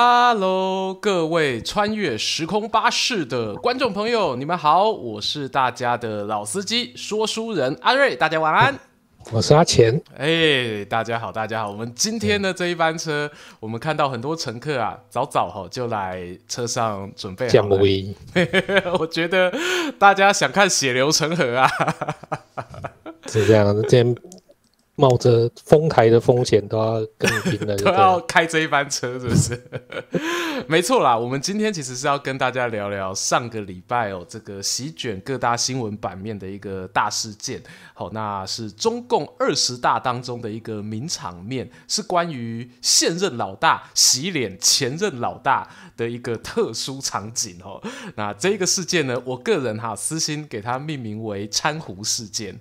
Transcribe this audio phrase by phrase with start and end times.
[0.00, 8.78] Hello，各位穿越时空巴士的观众朋友，你们好，我是大家的老司机说书人阿瑞，大家晚安。
[9.32, 11.70] 我是阿钱，哎，大家好，大家好。
[11.72, 17.48] 我们今天的这一班车，嗯、我们看到很多乘客啊，早早哈就来车上准备。
[17.48, 17.80] 降温，
[19.00, 19.52] 我觉得
[19.98, 21.68] 大家想看血流成河啊，
[23.26, 23.74] 是这样。
[23.88, 24.16] 今天。
[24.98, 29.62] 冒着封台的风险都要跟你拼 了，都要开这一班车，是不是？
[30.66, 37.62] 没错啦，我们今天其实是要跟大家聊聊上个礼拜哦，这个席卷各大新闻版面的一个大事件。
[37.94, 47.80] 好，那是中共二十大当中的一个名场面，是关于现任老大洗脸前任老大的一个特殊场景哦。
[48.16, 52.58] 那这个事件呢，我个人哈私心给它命名为“搀扶事件”。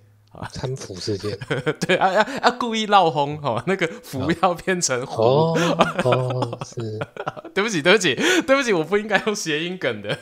[0.54, 1.38] 搀扶事件，
[1.80, 2.52] 对啊啊啊！
[2.52, 5.58] 故意闹哄哦，那个扶要变成胡哦，
[6.04, 7.00] 哦，是，
[7.54, 10.18] 对不起，对不起，对不起，我不应该用谐音梗的。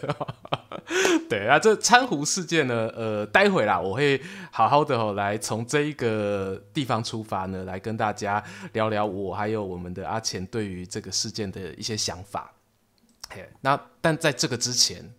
[1.28, 12.54] 对啊，这搀扶事件呢，呃，待会啦，我会好好的哦，来从这一个地方出发呢，来跟大家聊聊我还有我们的阿钱对于这个事件的一些想法。
[13.30, 15.12] 嘿，那但在这个之前。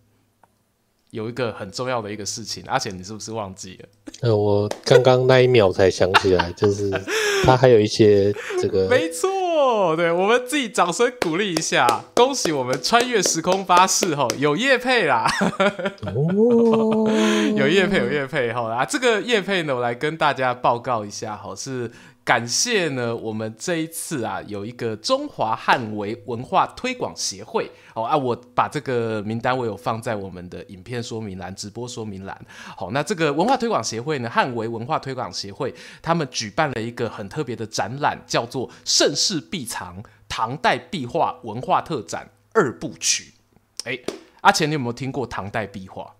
[1.17, 3.89] 有一个很重要的一个事情，阿且，你是不是忘记了？
[4.21, 6.91] 呃，我刚刚那一秒才想起来，就是
[7.43, 15.25] 他还有一些这个， 没错，对，我们自己掌声鼓励一下，恭喜我们穿越时空巴士吼有叶配啦，
[16.05, 17.09] 哦，
[17.57, 21.91] 有叶配有叶配吼啊，这个叶配呢，我来跟大家报告一下吼是。
[22.27, 32.45] 感谢呢，我们这一次啊，有一个中华汉维文化推广协会哦啊，我把这个名单我有放在我们的影片说明栏、直播说明栏。
[32.75, 43.35] 好，那这个文化推广协会呢，汉维文化推广协会，他们举办了一个很特别的展览，叫做《盛世必藏唐代壁画文化特展二部曲》。
[43.89, 43.97] 哎，
[44.41, 46.13] 阿钱，你有没有听过唐代壁画？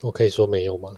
[0.00, 0.96] 我可以说没有吗？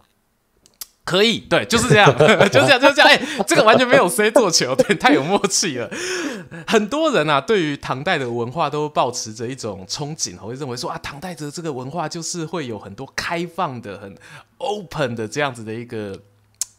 [1.04, 2.06] 可以，对，就是这样，
[2.48, 3.08] 就是这样，就是这样。
[3.08, 5.90] 哎、欸，这个完全没有 C 做球，对，太有默契了。
[6.66, 14.16] 很多人啊，对于唐代的文化都抱持着一种憧憬，会认为说啊，唐代的这个文化就是会有很多开放的、很
[14.58, 16.16] open 的这样子的一个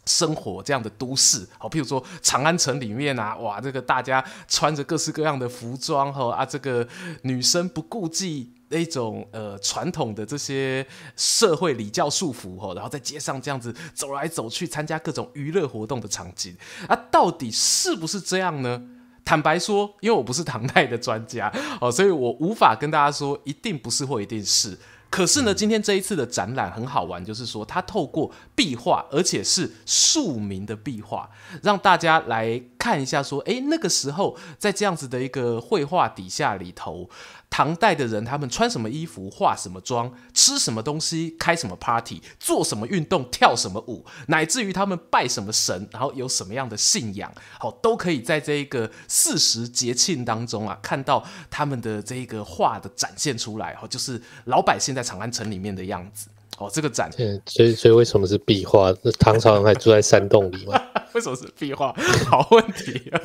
[0.06, 1.46] 生活，这样的都市。
[1.58, 6.88] 好，譬如说长安城里面啊，哇，这个大家穿着各式各样的服装，哈啊，这个
[7.24, 8.54] 女生不顾忌。
[8.74, 10.86] 那种呃传统的这些
[11.16, 16.58] 社会礼教束缚吼，然后在街上这样子走来走去，参加各种娱乐活动的场景
[16.88, 18.82] 啊，到底是不是这样呢？
[19.24, 24.78] 坦白说，因为我不是唐代的专家哦，所以我无法跟大家说一定不是或一定是。
[25.10, 31.30] 可是呢，今天这一次的展览很好玩，就是说它透过壁画，而且是庶民的壁画，
[31.62, 37.08] 让大家来看一下说，诶，那个时候在这样子的一个绘画底下里头。
[37.54, 56.30] 唐代的人，他们穿什么衣服，化什么妆，吃什么东西，开什么 party，做什么运动，跳什么舞，乃至于他们拜什么神，然后有什么样的信仰，好，都可以在这一个四时节庆当中啊，看到他们的这一个画的展现出来，哈，就是老百姓在长安城里面的样子。
[56.64, 57.10] 哦，这个展，
[57.46, 58.94] 所以所以为什么是壁画？
[59.02, 60.82] 那唐朝人还住在山洞里吗？
[61.14, 61.94] 为什么是壁画？
[62.28, 63.22] 好问题啊！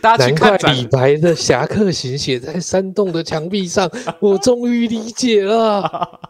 [0.00, 6.20] 大家去看，李白的《侠客行》写在山洞的墙壁上， 我终于理解了，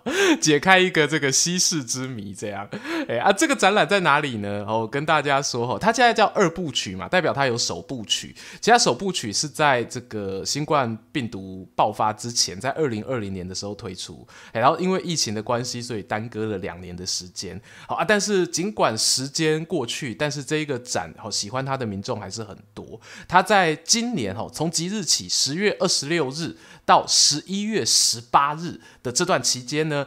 [0.41, 2.33] 解开一个这个稀世之谜。
[2.35, 2.67] 这样，
[3.09, 4.65] 哎啊，这个展览在哪里呢？
[4.67, 8.35] 哦，我跟大家说哈，它现在叫二部曲嘛，代表它有首部曲。
[8.63, 14.27] 其他首部曲是在这个新冠病毒爆发之前，在二零二零年的时候推出。
[14.53, 16.43] 哎然后因为疫情的关系，所以耽搁。
[16.47, 23.01] 了两年的时间，好啊，但是尽管时间过去，但是这一个展，好喜欢它的民众还是很多。
[23.29, 30.07] 他在今年，哈，从即日起，十月二十六日到十一月十八日的这段期间呢，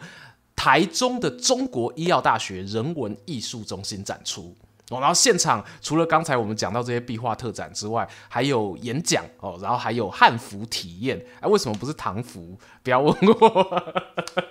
[0.55, 4.55] 台中的中国医药大学人文艺术中心展出。
[4.91, 11.19] 哦，然后现场除了刚才我们讲到这些壁画特展之外，还有演讲哦，然后还有汉服体验。
[11.39, 12.55] 哎，为什么不是唐服？
[12.83, 13.83] 不要问我。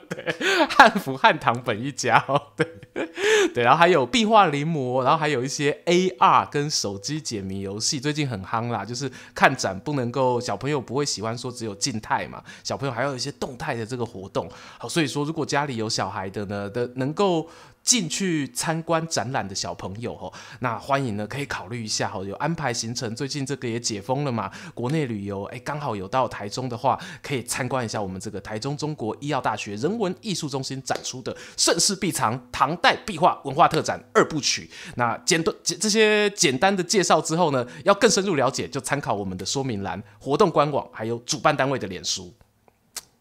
[0.08, 0.34] 对，
[0.68, 2.40] 汉服汉唐本一家哦。
[2.56, 2.66] 对
[3.54, 8.84] 对，然后还有壁画临摹，然后还有一些 AR 跟手机解谜游戏，最近很夯啦。
[8.84, 14.50] 就是看展不能够，小朋友不会喜欢说只有静态嘛，小朋友还有一些动态的这个活动。
[14.78, 17.48] 好，所以说如果家里有小孩的呢，的能够。
[17.84, 23.14] 进去参观展览的小朋友哦，那欢迎呢，可以考虑一下哦，有安排行程。
[23.14, 34.70] 最近这个也解封了嘛，国内旅游，哎，刚好有到台中的话，可以参观一下我们这个台中中国医药大学人文艺术中心展出的盛世必藏唐代壁画文化特展二部曲。
[34.96, 42.34] 那简短这些简单的介绍之后呢，要更深入了解，就参考我们的说明栏、活动官网，还有主办单位的脸书。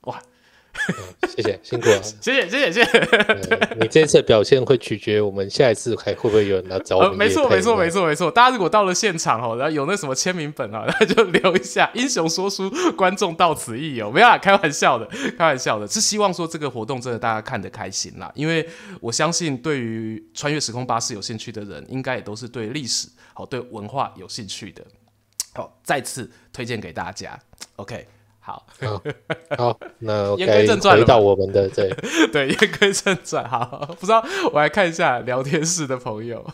[0.01, 0.21] 哇！
[0.73, 2.01] 嗯、 谢谢，辛苦了。
[2.01, 3.77] 谢谢，谢谢，谢谢。
[3.79, 7.15] 你这次的表现会取决于我们下一次还会不会有人来找我们、呃。
[7.15, 8.29] 没错，没错，没错，没错。
[8.31, 11.89] 大家如果到了现场哦，然后有那什么签名本啊， 那就留一下。
[11.93, 14.11] 英雄说书，观众到此一游。
[14.11, 15.05] 没有啦，开玩笑的，
[15.37, 15.87] 开玩笑的。
[15.87, 18.67] 是希望说这个活动真的大家看得开心啦，因为
[18.99, 24.83] 我相信对于穿越时空巴士有兴趣的人，应该也都是对历史好、对文化有兴趣的。
[25.53, 27.39] 好，再次推荐给大家。
[27.75, 28.07] OK。
[28.45, 29.01] 好，好，
[29.57, 31.89] 好，那 言归正传，回到我们的对
[32.29, 33.49] 对，言归正传。
[33.49, 36.45] 好，不知道我来看一下聊天室的朋友。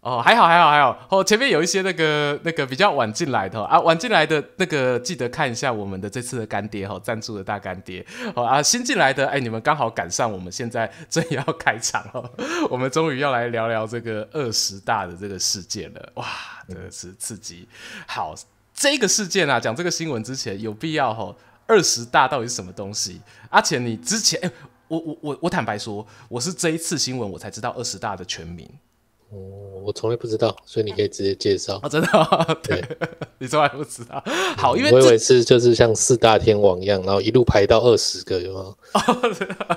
[0.00, 0.98] 哦，还好，还好，还好。
[1.10, 8.04] 哦，前面有一些那个那个比较晚进来的啊，晚进来的那个记得看一下我们的这次的干爹哈，赞助的大干爹。
[8.34, 12.28] 好啊，新进来的哎，你们刚好赶上我们现在正要开场哦，
[12.68, 16.10] 我们终于要来聊聊这个二十大的这个事件了。
[16.14, 16.26] 哇，
[16.68, 17.68] 真的是刺激。
[18.08, 18.34] 好。
[18.74, 21.36] 这个事件啊，讲这个新闻之前有必要吼？
[21.66, 23.20] 二十大到底是什么东西？
[23.48, 24.50] 而且你之前，哎，
[24.88, 28.68] 我我我我坦白说，我是这一次新闻我才知道二十大的全名。
[29.30, 29.38] 哦，
[29.82, 31.80] 我从来不知道，所以你可以直接介绍。
[31.82, 32.58] 哦，真的 哦？
[32.62, 32.84] 对，
[33.38, 34.22] 你从来不知道。
[34.58, 38.74] 好，因为我以为是就是像四大天王一样，然后一路排到二十个，有吗？
[38.92, 39.14] 哦，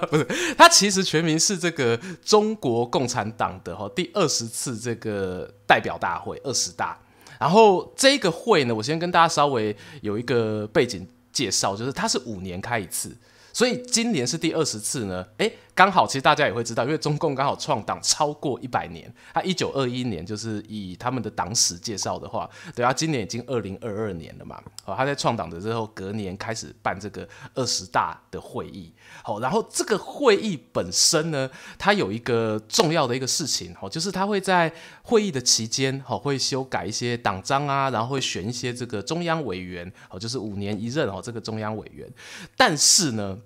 [0.10, 0.28] 不是，
[0.58, 7.00] 它其实全名是这个中国共产党的哈第二十次这个代表大会二十大。
[7.40, 13.16] 然后这个会呢，我先跟大家稍微有一个背景介绍，就是它是五年开一次，
[13.54, 15.26] 所以今年是第二十次呢。
[15.38, 19.14] 诶刚好，其实大家也会知道，因为中共刚好创党超过一百年。
[19.32, 24.60] 他一九二一年就是以他们的党史介绍的话，对啊，今年已经二零二二年了嘛。
[24.84, 28.92] 好，他在创党的之后，隔年开始办这个二十大的会议。
[29.22, 31.48] 好，然后这个会议本身呢，
[31.78, 34.74] 它有一个重要的一个事情，好，就是他会在
[35.04, 42.10] 会议的期间，好，会修改一些党章啊，然后会选一些这个中央委员，好，就是五年一任哦，这个中央委员。
[42.56, 43.38] 但是呢，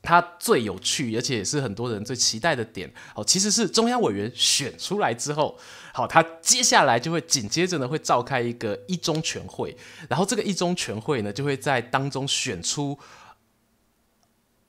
[0.00, 5.58] 它最有趣，而且也是很多人最期待的点哦，其实是中央委员选出来之后，
[5.92, 9.76] 好，他接下来就会紧接着呢会召开一个一中全会，
[10.08, 12.98] 然后这个一中全会呢就会在当中选出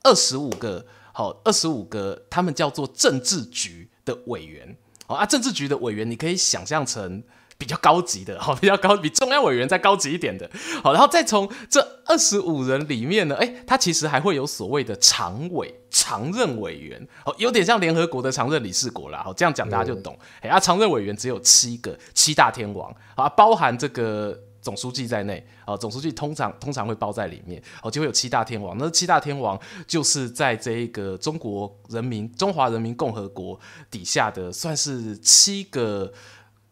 [0.04, 7.24] 二十五个，好，二十五个他们叫做政治局的委员，好啊，政治局的委员你可以想象成。
[7.60, 10.50] 比较高级的，好， 比较高，比中央委员再高级一点的，
[10.82, 33.60] 好，然后再从这二十五人里面呢，诶，他其实还会有所谓的常委、常任委员，哦，有点像联合国的常任理事国啦，好，这样讲大家就懂，哎、嗯，啊，常任委员只有七个，七大天王，啊，包含这个总书记在内，啊，总书记通常通常会包在里面，哦，就会有七大天王，那七大天王就是在这一个中国人民中华人民共和国
[33.92, 36.14] 底下的，算是七个。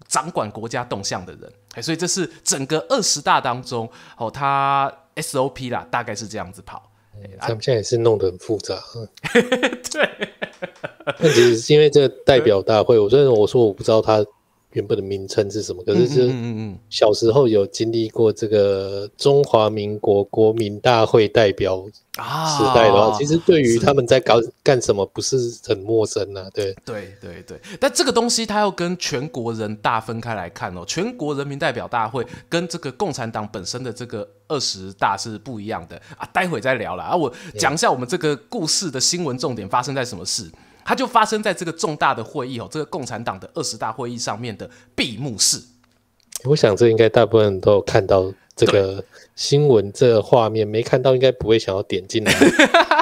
[0.08, 6.92] 掌管国家动向的人，所以这是整个二十大当中，哦，他 SOP 啦，大概是这样子跑。
[7.40, 8.80] 他们现在也是弄得很复杂。
[9.92, 10.10] 对，
[11.20, 14.26] 那其实是因为这个代表大会，我虽然我说我不知道他。
[14.78, 15.84] 原本的名称是什么？
[15.84, 25.36] 可是是小时候有经历过这个中华民国国民大会代表时代的话，啊、其实对于他们在搞干什么不是
[25.66, 26.50] 很陌生呢、啊？
[26.54, 27.60] 对，对，对，对。
[27.80, 30.84] 但这个东西它要跟全国人大分开来看哦。
[30.86, 36.30] 全国人民代表大会跟这个共产党本身的这个二十大是不一样的啊。
[36.32, 37.16] 待会再聊了啊。
[37.16, 40.48] 我讲一下我们这个故事的新闻重点发生在什么事。
[40.88, 45.62] 它就发生在这个重大的会议哦，这个共产党的二十大会议上面的闭幕式。
[46.46, 49.04] 我想这应该大部分人都有看到这个
[49.38, 52.34] 新闻，这个画面没看到应该不会想要点进来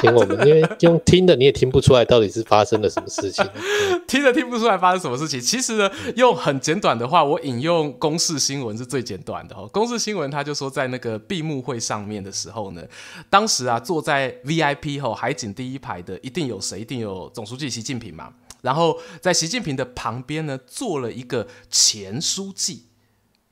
[0.02, 3.44] 听我们， 因为用听的你也听不出来到底是发生了什么事情。
[4.06, 5.40] 听的听不出来发生什么事情。
[5.40, 9.66] 其实呢，用很简短的话，我引用公视新闻是最简短的哦。
[9.72, 12.84] 公视新闻他就说，在那个闭幕会上面的时候呢，
[13.30, 16.82] 当时啊坐在 VIP 后海景第一排的一定有谁？
[16.82, 18.34] 一定有总书记习近平嘛。
[18.62, 22.88] 然后在习近平的旁边呢，坐了一个前书记。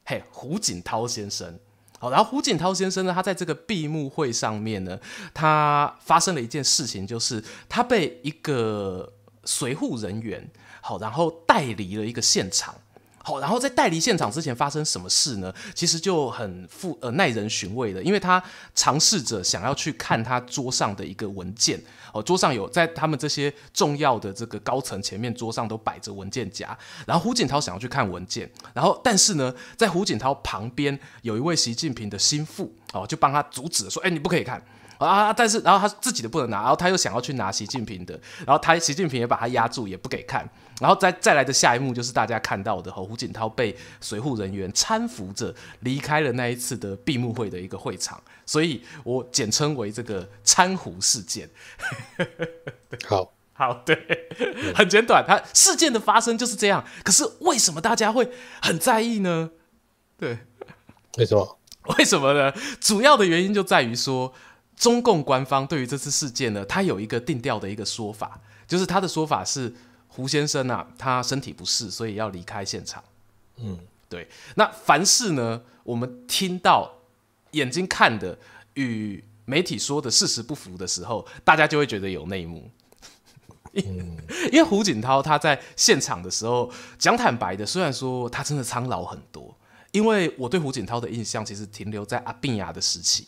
[0.04, 1.58] 嘿，胡锦涛先生，
[2.04, 5.00] 好，然后胡锦涛先生呢，他在这个闭幕会上面呢，
[5.34, 9.14] 他发生了一件事情，就是他被一个
[9.46, 10.46] 随护人员，
[10.82, 12.76] 好，然后带离了一个现场，
[13.20, 15.56] 好，然后在带离现场之前发生什么事呢？
[15.74, 18.44] 其实就很富呃耐人寻味的，因为他
[18.76, 21.82] 尝试着想要去看他桌上的一个文件
[22.14, 34.64] 哦，桌上有在他们这些重要的这个高层前面桌上都摆着文件夹，然后胡锦涛想要去看文件，然后但是呢，在胡锦涛旁边有一位习近平的心腹哦，就帮他阻止说，哎，你不可以看。
[35.00, 35.34] 啊！
[35.34, 40.50] 但是，然后他自己的不能拿，然后他又想要去拿习近平的，然后他习近平也把他压住，也不给看。
[40.80, 51.50] 然后再再来的下一幕就是大家看到的，胡锦涛被随护人员搀扶着离开了那一次的闭幕会的一个会场，所以我简称为这个搀扶事件。
[53.08, 53.98] 好好，对，
[54.76, 56.84] 很简短，他事件的发生就是这样。
[57.04, 59.52] 可是为什么大家会很在意呢？
[60.18, 60.40] 对，
[61.18, 61.60] 为什么？
[61.98, 62.54] 为什么呢？
[62.80, 64.34] 主要的原因就在于说。
[64.76, 69.72] 中共官方对于这次事件呢，它有一个定调的一个说法，就是他的说法是
[70.16, 73.04] 胡先生啊，他身体不适，所以要离开现场。
[73.58, 74.28] 嗯，对。
[74.56, 77.00] 那凡事呢，我们听到
[77.52, 78.38] 眼睛看的
[78.76, 82.70] 与媒体说的事实不符的时候，大家就会觉得有内幕。
[83.74, 84.18] 嗯，
[84.54, 89.58] 因为胡锦涛他在现场的时候讲坦白的，虽然说他真的苍老很多，
[89.92, 93.28] 因为我对胡锦涛的印象其实停留在阿病牙的时期。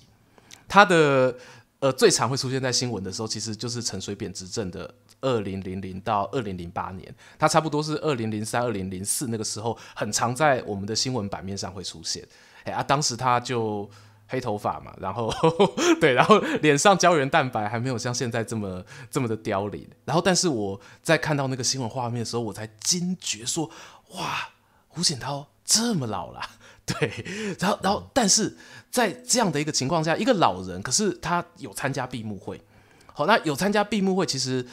[0.68, 1.36] 他的
[1.80, 12.26] 呃最常会出现在新闻的时候，其实就是陈水扁执政的二零零零到二零零八年，他差不多是二零零三、二零零四那个时候，很常在我们的新闻版面上会出现。
[12.64, 13.90] 哎啊，当时他就
[14.28, 15.32] 黑头发嘛，然后
[16.02, 19.88] 对，然后脸上胶原蛋白还没有像现在这么这么的凋零。
[20.04, 23.70] 然后，但是我在看到那个新闻画面的时候，我才惊觉说，
[24.16, 24.50] 哇，
[24.88, 26.42] 胡锦涛这么老了。
[26.86, 28.56] 对，然后，然后，但是
[28.92, 32.62] 在这样的一个情况下，一个老人，可是他有参加闭幕会，
[33.12, 34.64] 好，那有参加闭幕会，其实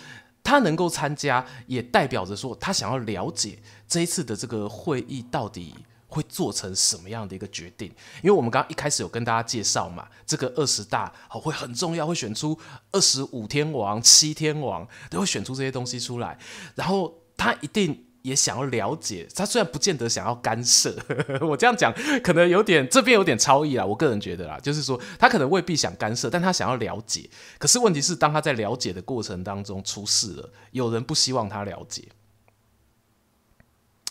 [0.43, 5.75] 他能够参加，也代表着说他想要了解这一次的这个会议到底
[6.07, 7.89] 会做成什么样的一个决定。
[8.23, 12.59] 因为我们刚刚一开始有跟大家介绍嘛，这个二十大好会很重要，会选出
[12.91, 16.39] 二十五天王、七天王，都会选出这些东西出来，
[16.75, 18.07] 然后他一定。
[18.23, 23.85] 也想要了解，他虽然不见得想要干涉，呵呵，我这样讲可能有点这边有点超意啦。
[23.85, 27.29] 我个人觉得啦，就是说他可能未必想干涉，但他想要了解。
[27.59, 32.05] 可是问题是，当他在了解的过程当中出事了，有人不希望他了解，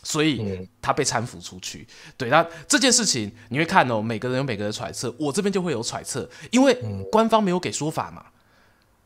[0.03, 1.87] 所以他被搀扶出去。
[1.87, 6.77] 嗯、对，那这件事情你会看哦，每个人有每个人的揣测，我这边就会有揣测，因为
[7.09, 8.25] 官方没有给说法嘛。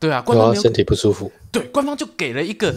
[0.00, 1.30] 对啊，官方没有身体不舒服。
[1.52, 2.74] 对，官方就给了一个。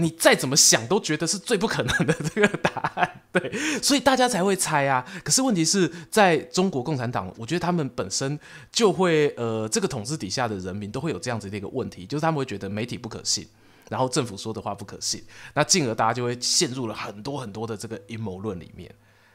[0.00, 3.52] 你再怎么想都觉得是最不可能的这个答案，对，
[3.82, 5.04] 所以大家才会猜啊。
[5.22, 8.38] 可是问题是在中国共产党，我觉得他们本身
[8.72, 13.46] 就会，呃，这个统治底下的人民都会有这样子的一个问题，就是他们会觉得媒体不可信，
[13.88, 15.22] 然后政府说的话不可信，
[15.54, 18.94] 那进而大家就会陷入了很多很多的这个阴谋论里面。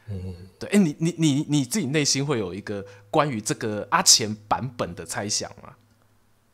[0.10, 5.74] 嗯，对，哎，你你你你自己内心会有一个关于这个阿钱版本的猜想吗？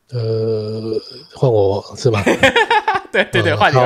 [0.10, 1.00] 呃，
[1.36, 2.22] 换我是吗？
[3.14, 3.76] 对对对，换你。
[3.76, 3.84] 好，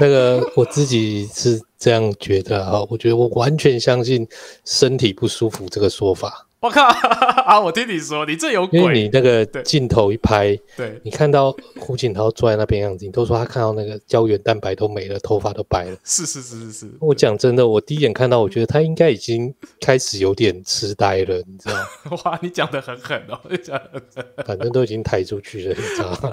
[0.00, 4.26] 那个我自己是这样觉得啊，我觉得我完全相信
[4.64, 6.44] 身体不舒服这个说法。
[6.60, 6.82] 我靠！
[6.82, 8.80] 啊，我听你说，你这有鬼。
[8.80, 15.96] 因为你那个镜头一拍，对，你看到胡锦涛坐在那边样子，你都说他看到那个胶原蛋白都没了，头发都白了。
[16.02, 16.90] 是是是是是。
[16.98, 21.76] 我讲真的，我第一眼看到，我觉得他应该已经开始有点痴呆了，你知道
[22.10, 22.18] 吗？
[22.24, 24.26] 哇，你讲的很狠哦，你讲得很狠。
[24.44, 26.30] 反正都已经抬出去了，你知道吗？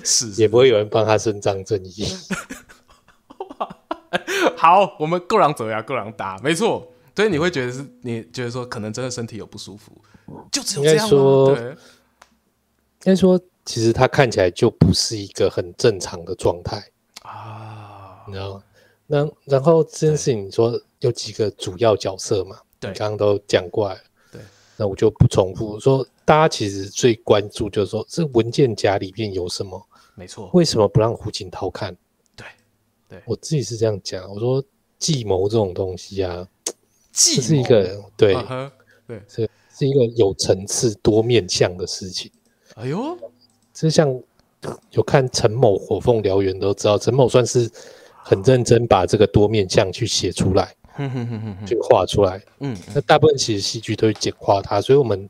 [0.04, 2.06] 是，也不会有人帮他伸张正义。
[4.56, 6.90] 好，我们够狼走呀，够狼打，没错。
[7.14, 9.90] 所以你会觉得是，你觉得说可能真的身体有不舒服，
[10.52, 11.76] 就只有这样说，对，应
[13.06, 16.80] 该说，其实他看起来就不是一个很正常的状态
[17.22, 18.62] 啊，你知道吗？
[19.08, 22.56] 那然后这件事情，你说有几个主要角色嘛？
[22.78, 24.00] 对，刚刚都讲过来了。
[24.30, 24.40] 对，
[24.76, 25.72] 那我就不重复。
[25.72, 29.82] 我说大家其实最关注就是说，这文件夹里面有什么？
[30.14, 30.50] 没错。
[30.52, 31.96] 为什么不让胡锦涛看？
[32.36, 32.44] 对，
[33.08, 34.30] 对我自己是这样讲。
[34.30, 34.62] 我说
[34.98, 36.46] 计谋这种东西啊。
[37.12, 38.70] 计是一个对、uh-huh,
[39.06, 42.30] 对，是是一个有层次、多面向的事情。
[42.74, 43.16] 哎呦，
[43.72, 44.06] 这像
[44.90, 47.70] 有看陈某《火凤燎原》都知道，陈某算是
[48.22, 50.76] 很认真把这个多面向去写出来，
[51.66, 52.38] 去画出来。
[52.60, 55.26] 嗯，那大部分其实戏剧都会简化它，所以我们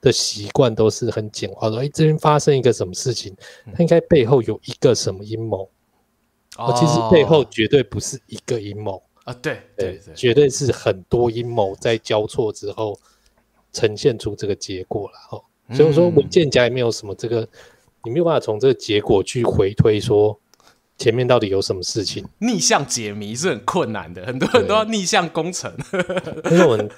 [0.00, 3.36] 的习惯都是很简化说，哎，这边发生一个什么事情，
[3.74, 5.68] 它应该背后有一个什么阴谋。
[6.56, 9.02] 哦，其实背后绝对不是一个阴谋。
[9.24, 12.98] 啊，对对对，绝对是很多阴谋在交错之后
[13.72, 15.44] 呈现出这个结果了哦。
[15.74, 17.46] 所以说文件夹里面有什么这个，
[18.02, 20.36] 你没有办法从这个结果去回推说
[21.00, 22.22] 前面到底有什么事情？
[22.40, 25.72] 逆向解谜是很困难的，很多人都要逆向工程。
[26.52, 26.90] 因为我们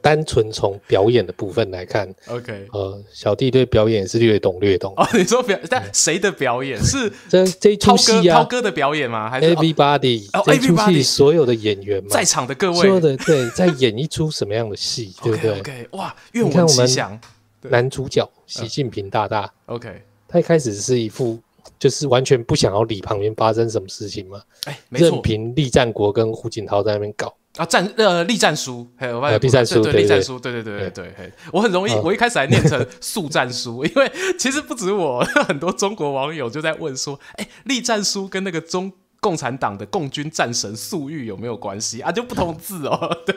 [0.00, 4.94] 单纯从表演的部分来看，OK，呃，小弟对表演是略懂略懂。
[4.96, 8.38] 哦，你说表，但谁的表演是这这一出戏啊？
[8.38, 9.28] 涛哥的表演吗？
[9.28, 10.28] 还是 Everybody？
[10.44, 17.20] 这一出戏所有的演员吗，在场的各位，所有的对，在演一出什么样的戏， 对不对？OK，哇，愿闻其详。
[17.62, 21.40] 男主角习近平大大，OK，他一开始是一副。
[21.78, 24.40] 就是完全不想要理旁边发生什么事情嘛？
[24.64, 31.32] 哎，任凭栗战国跟胡锦涛在那边搞啊战呃栗战书，还有栗战书，对栗战书，对对对对对。
[31.52, 42.12] 我很容易，我一开始还念成速战书， 因为其实不止我， 很多中国网友就在问说，哎，栗战书跟那个中共产党的共军战神粟裕有没有关系啊？
[42.12, 43.34] 就不同字哦， 对，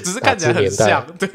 [0.00, 1.28] 只是看起来很像，对。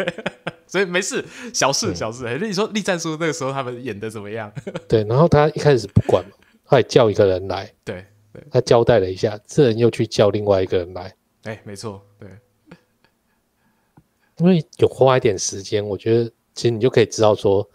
[0.67, 2.23] 所以没事，小事小事。
[2.39, 4.49] 那你说栗战书那个时候他们演的怎么样？
[4.87, 6.31] 对，然后他一开始不管嘛，
[6.63, 8.05] 他也叫一个人来，对，
[8.49, 11.13] 他交代了一下，这人又去叫另外一个人来。
[11.43, 12.29] 哎，没错，对，
[14.39, 17.69] 因为有花一点时间，我觉得其实你就可以知道说，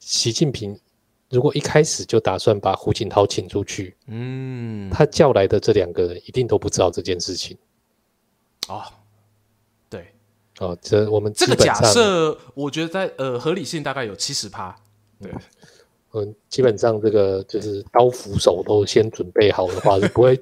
[0.00, 0.76] 习近平
[1.30, 7.56] 如果一开始就打算把胡锦涛请出去，嗯，他叫来的这两个人一定都不知道这件事情。
[8.66, 8.82] 哦。
[10.60, 14.74] 哦，这我们这个假设，我觉得在呃合理性大概有七十趴。
[15.22, 15.32] 对，
[16.14, 20.40] 嗯，基本上这个就是刀斧手都先准备好的话， 是不会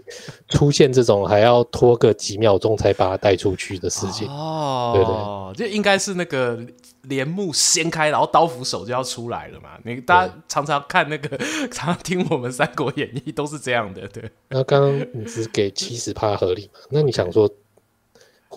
[0.48, 4.26] 出现这种还要拖个几秒钟才把他带出去的事情。
[4.28, 6.58] 哦，对对，就应该是那个
[7.02, 9.78] 帘幕掀开，然后刀斧手就要出来了嘛。
[9.84, 11.36] 你大家常常看那个，
[11.70, 14.08] 常常听我们《三国演义》都是这样的。
[14.08, 16.80] 对，那刚刚你只给七十趴合理嘛？
[16.88, 17.50] 那你想说？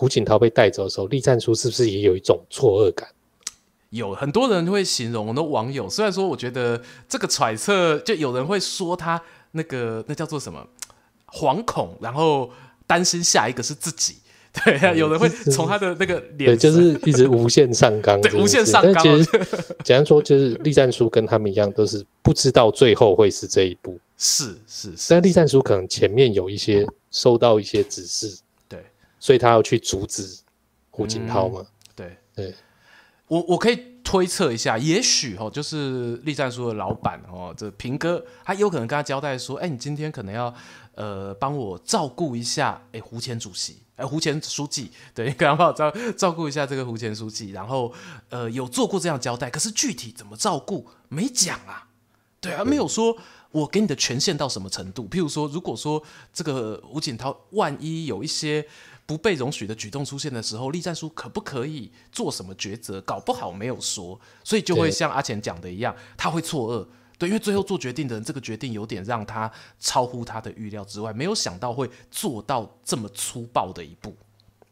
[0.00, 3.06] 胡锦涛被带走的时候，栗战书是不是也有一种错愕感？
[3.90, 10.66] 有很多人会形容，很多网友虽然说，我觉得这个揣测，就有人会说他那个那叫做什么
[11.26, 12.50] 惶恐，然后
[12.86, 14.16] 担心下一个是自己。
[14.64, 19.04] 对，啊、 有人会从他的那个脸，对，就是一直无限上纲，对，无限上纲。
[19.04, 19.30] 其实
[19.84, 23.98] 简单说，就是栗战书跟他们一样，都是不知道最后会是这一步。
[24.16, 28.38] 是是是，但栗战书可能前面有一些收到一些指示。
[29.20, 30.40] 所以他要去阻止
[30.90, 31.64] 胡锦涛嘛？
[31.94, 32.54] 对对，
[33.28, 40.52] 我我可以推测一下，也许哦，就是栗战书的老板哦，这平哥他有可能跟他交代说，哎，你今天可能要
[40.94, 47.92] 呃帮我照顾一下，哎，胡前主席，哎，胡前书记，对，可能帮我照 照顾一下这个胡前书记，然后
[48.30, 51.86] 呃有做过这样交代，可是具体怎么照顾没讲啊？
[52.40, 53.16] 对啊，没有说
[53.52, 55.06] 我给你的权限到什么程度？
[55.08, 58.66] 譬如说，如果说这个胡锦涛万一有一些。
[59.10, 63.00] 不被容许的举动出现的时候，栗战书可不可以做什么抉择？
[63.00, 66.86] 搞不好没有说，所以就会像阿钱讲的一样，他会错愕。
[67.18, 74.14] 对，因为最后做决定的人，这个决定有点让他超乎他的预料之外，没有想到会做到这么粗暴的一步。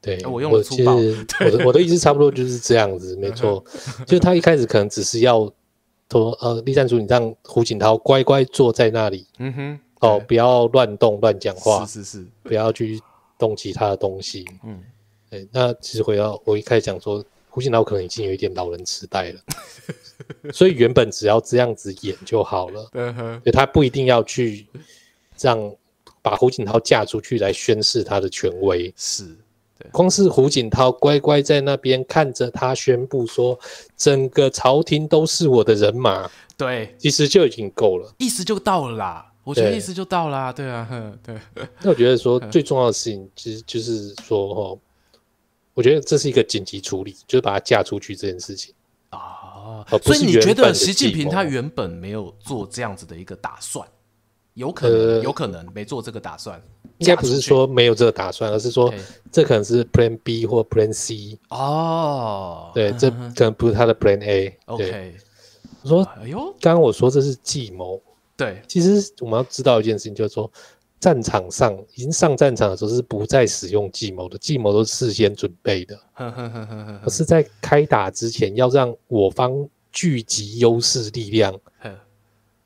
[0.00, 0.94] 对，我用了粗暴。
[1.44, 3.64] 我的我的意思差不多就是这样子，没错。
[4.06, 5.52] 就他一开始可能只是要
[6.12, 13.02] 说，呃，栗战书，你让胡锦涛乖乖坐在那里，嗯哼，哦，不要乱动乱讲话，是是是，不要去。
[13.38, 14.82] 动其他的东西，嗯，
[15.30, 19.40] 对，那其实回到我一开始讲说，胡锦涛可能已经有一点老人痴呆了，
[20.52, 24.66] 所以原本只要这样子演就好了，对，所以他不一定要去
[25.40, 25.72] 让
[26.20, 29.24] 把胡锦涛嫁出去来宣示他的权威，是，
[29.78, 33.58] 对，光是胡锦涛乖乖在那边看着他宣布说，
[33.96, 39.27] 整个朝廷都是我的人马，对，其实就已经够了，意思就到了啦。
[39.48, 40.86] 我觉得意思就到啦，对啊，
[41.24, 41.34] 对。
[41.80, 44.78] 那我觉得说 最重要的事情，其实就是说，哦，
[45.72, 48.74] 我觉得这是一个紧急处理，就是把他嫁出去这件事情
[49.08, 49.86] 啊。
[50.02, 53.88] 所以你觉得习近平他原本没有做这样子的一个打算？
[54.52, 56.62] 有可能，有可能没做这个打算。
[56.98, 58.92] 应该不是说没有这个打算，而是说
[59.32, 61.38] 这可能是 Plan B 或 Plan C。
[61.48, 64.58] 哦，对，这可能不是他的 Plan A。
[64.66, 65.14] OK，
[65.82, 68.02] 我说，哎呦，刚刚我说这是计谋。
[68.38, 70.48] 对，其实我们要知道一件事情，就是说，
[71.00, 75.98] 战场上已经上战场的时候是不再使用计谋的，计谋都是事先准备的。
[76.14, 81.52] 而是在开打之前要让我方聚集优势力量。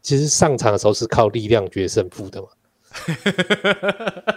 [0.02, 2.48] 其实上场的时候是靠力量决胜负的嘛。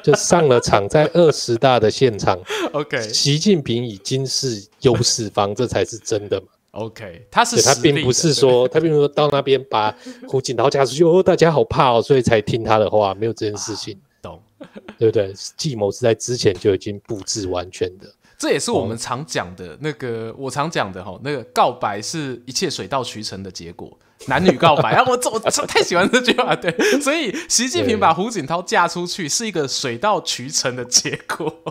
[0.02, 2.40] 就上了场，在二十大的现场，
[2.72, 6.48] OK，习近平已经是优势方，这才是真的嘛。
[6.76, 9.96] OK，他是他并不是说他并不是说到那边把
[10.28, 14.42] 胡锦涛架出去哦，大家好怕哦，所以才听他的话，没有这件事情，懂？
[15.00, 15.34] 对不对？
[15.56, 23.98] 计谋是在之前就已经布置完全的， 这也是我们常讲的那个，哦、我常讲的哈，那个告白是一切水到渠成的结果。
[24.28, 31.64] 男女告白 啊，我我太喜欢这句话，对，所以习近平把胡锦涛嫁出去是一个水到渠成的结果。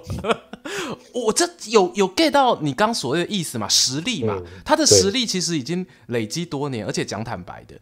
[1.13, 3.69] 我这有有 get 到你刚所谓的意思嘛？
[3.69, 7.75] 实力嘛，他的实力其实已经累积多年，而且讲坦白的，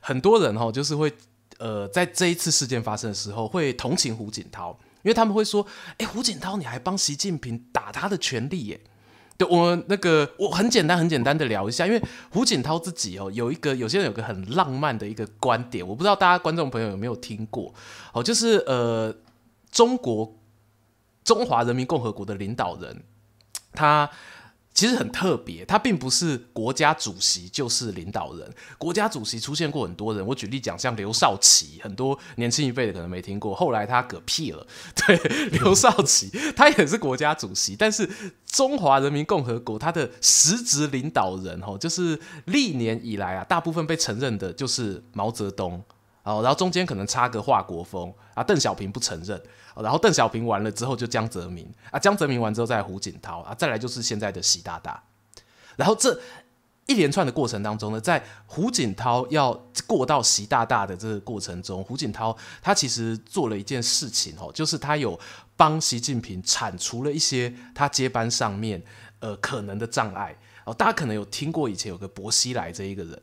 [0.00, 1.12] 很多人哈就是会
[1.58, 5.66] 呃在这一次事件发生的时候会同情胡锦涛，因为他们会说，
[5.98, 8.80] 哎，胡锦涛你还帮习近平打他的权利耶。
[9.40, 17.72] 对，我那个我很简单很简单的聊一下，因为胡锦涛自己哦有一个有些人有个很浪漫的一个观点，我不知道大家观众朋友有没有听过
[18.12, 19.16] 哦，就是呃
[19.70, 20.36] 中国
[21.24, 23.02] 中华人民共和国的领导人
[23.72, 24.10] 他。
[24.72, 28.50] 其实很特别，他并不是国家主席，就是领导人。
[28.78, 33.54] 国家主席出现过很多人，我举例讲，像刘少奇，很多年轻一辈的可能没听过。
[33.54, 35.16] 后来他嗝屁了，对，
[35.50, 38.08] 刘少奇他也是国家主席，但是
[38.46, 45.82] 中华人民共和国他的实质领导人，吼，就是历年以来啊，大部分被承认的就是毛泽东。
[46.22, 49.42] 哦，然后中间可能插个华国锋啊，邓小平不承认，
[49.76, 55.02] 然后邓小平完了之后就江泽民啊，江泽民完之后再来胡锦涛啊，再来就是现在的习大大，
[55.76, 56.20] 然后这
[56.86, 59.52] 一连串的过程当中呢，在胡锦涛要
[59.86, 65.18] 过到习大大的这个过程中，胡锦涛他其实做了一件事情哦，就是他有
[65.56, 68.82] 帮习近平铲除了一些他接班上面
[69.20, 73.22] 呃可能的障碍哦，大家可能有听过以前有个薄熙来这一个人。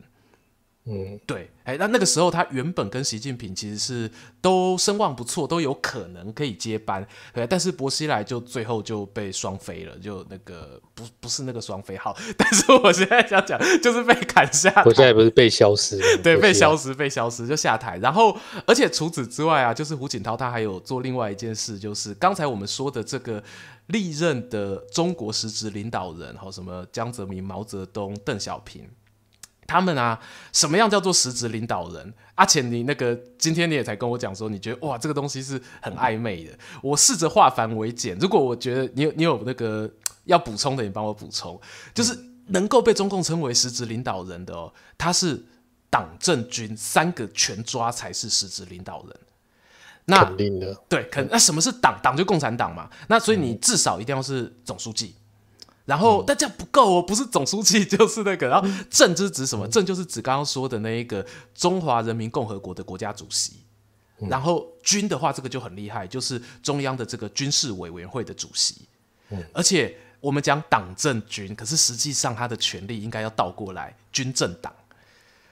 [0.90, 18.34] 嗯，对，哎，那那个时候他原本跟习近平其实是都声望不错，都有可能可以接班，对，但是薄熙来就最后就被双飞了，就那个不不是那个双飞号， 但是我现在想讲就是被砍下台，我现在不是被消失，对，被消失，被消失就下台，然后
[18.66, 23.42] 而且除此之外啊，就是胡锦涛他还有做另外一件事，就是刚才我们说的这个
[23.88, 28.88] 历任的中国实职领导人，哈，什么江泽民、毛泽东、邓小平。
[29.68, 30.18] 他们啊，
[30.50, 32.14] 什么样叫做实质领导人？
[32.34, 36.58] 而且，你那个今天你也才跟我讲说，你觉得哇，这个东西是很暧昧的。
[36.82, 39.88] 我试着化繁为简，如果我觉得你有你有那个
[40.24, 41.60] 要补充的，你帮我补充。
[41.92, 45.44] 就是能够被中共称为实质领导人的哦，他是
[45.90, 49.14] 党政军三个全抓才是实质领导人。
[50.06, 52.00] 那肯定的，对，肯那什么是党？
[52.02, 52.88] 党就共产党嘛。
[53.08, 55.14] 那所以你至少一定要是总书记。
[55.88, 58.46] 然后，但这样不够哦，不是总书记就是那个。
[58.46, 59.66] 然后，正就是指什么？
[59.68, 61.24] 正就是指刚刚说的那一个
[61.54, 63.54] 中华人民共和国的国家主席。
[64.28, 68.82] 然后，军的话，这个就很厉害，就是中央的这个军事委员会的主席。
[69.54, 74.70] 而且，我们讲党政军，可是实际上他的权力应该要倒过来，军政党。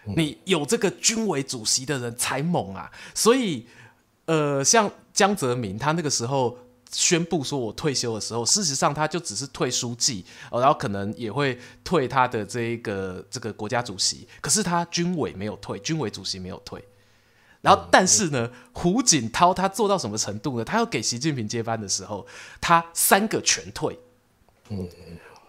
[0.05, 2.93] 你有这个军委主席的人才猛啊！
[3.15, 3.67] 所以，
[4.27, 6.59] 呃，像江泽民，他那个时候。
[6.93, 16.83] 宣布说我退休的时候，事实上他就只是退书记，然后可能也会退他的这一个这个国家主席，可是他军委没有退，军委主席没有退。
[17.63, 20.65] 然后，但是呢，胡锦涛他做到什么程度呢？
[20.65, 22.25] 他要给习近平接班的时候，
[22.61, 23.99] 他三个全退。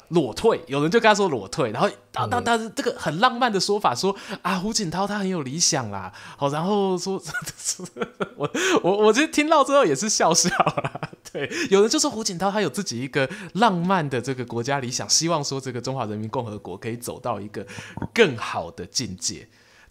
[0.10, 7.22] 裸退，有人就跟他说裸退，然后当当当，这个很浪漫的说法说啊，胡锦涛他很有理想啦，好，然后说，
[8.38, 8.50] 我
[8.84, 17.66] 我我其实听到之后也是笑笑啦， 对，有人就说胡锦涛他有自己一个浪漫的这个国家理想，希望说这个中华人民共和国可以走到一个
[18.14, 19.48] 更好的境界。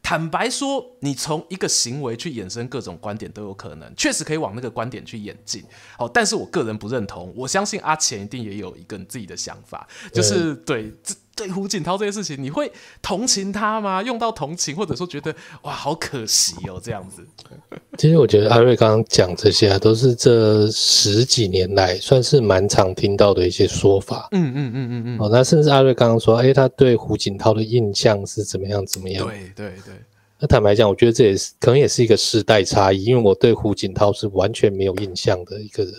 [0.08, 5.64] 坦白说，你从一个行为去衍生各种观点都有可能，确实可以往那个观点去演进。
[5.98, 7.34] 哦，但是我个人不认同。
[7.34, 12.72] 我相信阿钱一定也有一个自己的想法，就是对这对胡锦涛这件事情，你会
[13.02, 14.02] 同情他吗？
[14.02, 17.24] 用到同情，或者说觉得哇，好可惜哦，这样子。
[17.98, 24.28] 其实我觉得阿瑞刚刚讲这些啊，都是这十几年来算是蛮常听到的一些说法。
[24.32, 25.18] 嗯嗯嗯嗯嗯。
[25.20, 29.26] 哦，那甚至阿瑞刚刚说，哎，他对胡锦涛的印象是怎么样怎么样？
[29.28, 29.94] 对对对。
[30.38, 35.94] 那坦白讲，我觉得这也是可能也是一个时代差异，因为我对胡锦涛是完全没有印象的一个人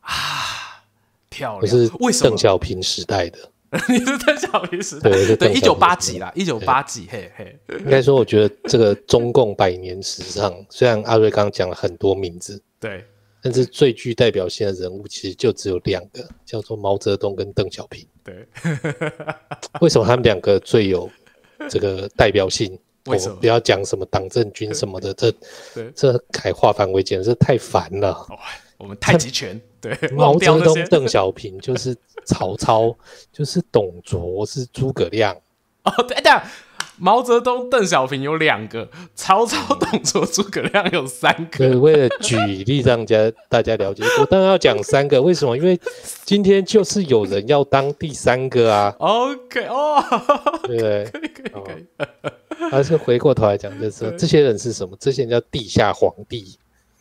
[0.00, 0.80] 啊，
[1.28, 1.90] 漂亮。
[2.00, 3.38] 我是邓小平时代的，
[3.88, 5.10] 你是邓小平时代？
[5.10, 7.56] 对对，一九八几啦，一九八几，嘿嘿。
[7.78, 13.04] 应该说，我觉得这个中共百年史上，虽然阿瑞刚刚讲了很多名字，对，
[13.40, 18.04] 但是最具代表性的人物其实就只有两个，叫做毛泽东跟邓小平。
[18.24, 18.46] 对，
[19.80, 21.08] 为什么他们两个最有
[21.68, 22.76] 这个代表性？
[23.06, 25.14] 为什么不要讲什么党政军什么的？
[25.14, 25.32] 这
[25.94, 28.10] 这改化繁为简，这太烦了。
[28.10, 28.36] 哦，
[28.76, 32.94] 我们太极拳，对， 毛泽东、邓小平就是曹操，
[33.32, 35.34] 就是董卓，是诸葛亮。
[35.84, 36.42] 哦，对的。
[37.02, 41.80] 毛泽东、邓小平有两个，曹操、 董卓、诸葛亮有三个。
[41.80, 45.22] 为了举例让家大家了解，我当然要讲三个。
[45.22, 45.56] 为什么？
[45.56, 45.80] 因为
[46.26, 48.94] 今天就是有人要当第三个啊。
[48.98, 50.04] OK，哦，
[50.64, 51.06] 对？
[51.10, 51.86] 可以可以可以。
[52.70, 54.94] 还是回过头来讲，就是说这些人是什么？
[55.00, 56.58] 这些人叫地下皇帝。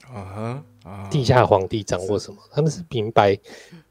[0.09, 0.78] 啊啊！
[1.09, 2.37] 地下皇帝掌握什么？
[2.51, 3.37] 他们是明白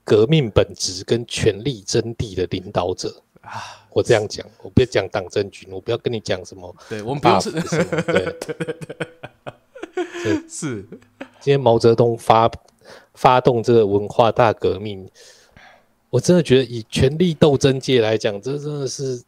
[0.04, 3.86] 革命本质跟权力真谛的领导者啊。
[3.90, 6.74] 我这样讲，我不要讲党政军，我不要跟你讲什么。
[6.88, 7.50] 对我们不用是，
[8.06, 8.56] 对对
[10.24, 10.86] 对，是。
[11.40, 12.50] 今天毛泽东发
[13.14, 15.08] 发动这个文化大革命，
[16.10, 19.22] 我真的觉得以权力斗争界来讲，这真的是。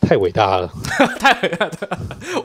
[0.00, 0.72] 太伟大了，
[1.20, 1.98] 太伟大了！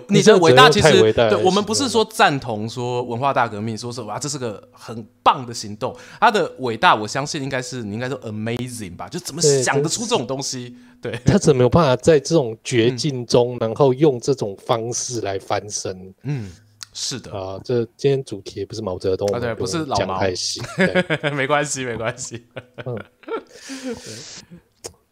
[0.09, 5.95] 你的伟大其实，对我们不是说赞同说文化大革命，说是哇，这是个很棒的行动。
[6.19, 9.07] 他的伟大，我相信应该是你应该说 amazing 吧？
[9.07, 10.75] 就怎么想得出这种东西？
[11.01, 16.13] 对，他怎么有办法在这种绝境中，然后用这种方式来翻身？
[16.23, 16.51] 嗯，
[16.93, 17.59] 是的啊。
[17.63, 20.19] 这今天主题也不是毛泽东，对，不是老毛，
[21.33, 22.45] 没关系，没关系。
[22.85, 22.97] 嗯，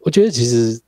[0.00, 0.78] 我觉得其实。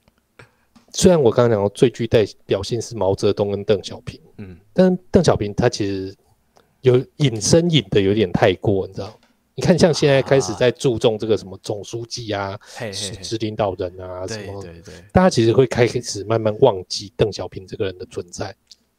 [0.94, 6.14] 虽然我刚刚讲到最具代表性是毛泽东跟邓小平，嗯，但邓小平他其实
[6.83, 9.12] 有引申引的有点太过，你知道？
[9.57, 12.57] 你看像现在开始在注重这个什么总书记啊、
[12.92, 18.54] 实质领导人啊什么，对对对，大家其实会开始慢慢忘记邓小平这个人的存在，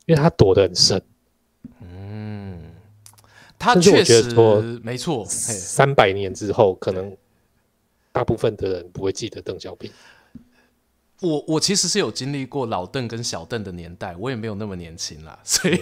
[0.06, 1.02] 因为他躲得很深。
[1.82, 2.60] 嗯，
[3.58, 7.16] 他确实说没错，三百年之后，可能
[8.12, 9.90] 大部分的人不会记得邓小平。
[11.22, 15.78] 我我其实是有经历过老邓跟小邓的年代，我也没有那么年轻啦，所以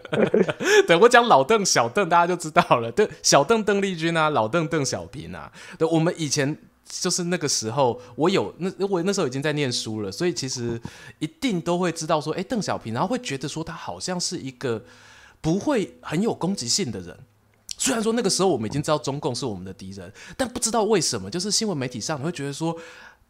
[0.86, 2.92] 对我讲老邓小邓，大家就知道了。
[2.92, 6.54] 对，小邓邓丽君啊，老邓邓小平啊，对，我们以前
[6.86, 10.78] 就是那个时候，我有那我那时候已经在念书了，所以其实
[11.18, 14.84] 一定都会知道说，哎，邓小平，然后会觉得说他好像是一个
[15.40, 17.18] 不会很有攻击性的人。
[17.78, 22.76] 虽然说那个时候我们已经知道中共是我们的敌人，但不知道为什么，就是新闻媒体上你会觉得说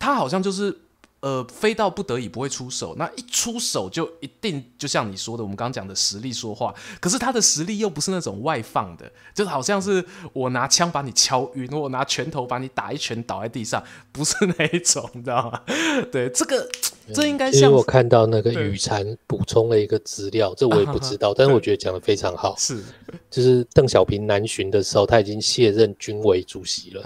[0.01, 0.81] 他好像就是。
[1.21, 6.73] 呃，非到不得已不会出手，那一出手就一定就像你说的，我们刚刚讲的实力说话。
[7.01, 15.63] 可是他的实力又不是那种外放的，就好像是我拿枪把你敲晕，我拿拳头把你打一拳倒在地上，不是那一种，你知道吗？
[16.13, 16.69] 对，这个
[17.13, 17.63] 这应该像。
[17.63, 22.55] 因为我看到那个雨禅补充了一个资料，这我也不知道，但是我觉得讲的非常好。
[22.57, 22.83] 是，
[23.31, 27.03] 就是邓小平南巡的时候，他已经卸任军委主席了，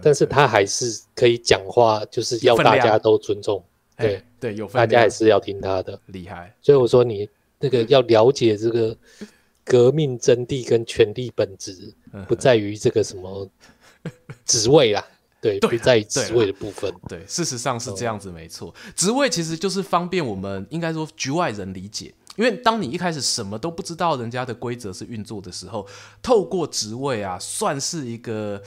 [0.00, 3.64] 但是他还是可以讲话，就是要大家都尊重，
[3.96, 6.52] 对对，有大家还是要听他的，厉害。
[6.60, 8.96] 所以我说你那个要了解这个
[9.64, 11.94] 革命真谛跟权力本质，
[12.26, 13.48] 不在于这个什么
[14.44, 15.06] 职位啦，
[15.40, 16.92] 对，不在于职位的部分。
[17.08, 18.74] 对，事实上是这样子，没错。
[18.96, 25.86] 职位其实就是方便我们应该说局外人理解，因为当你一开始什么都不知道，人家的规则是运作的时候，
[26.20, 28.60] 透过职位啊，算是一个。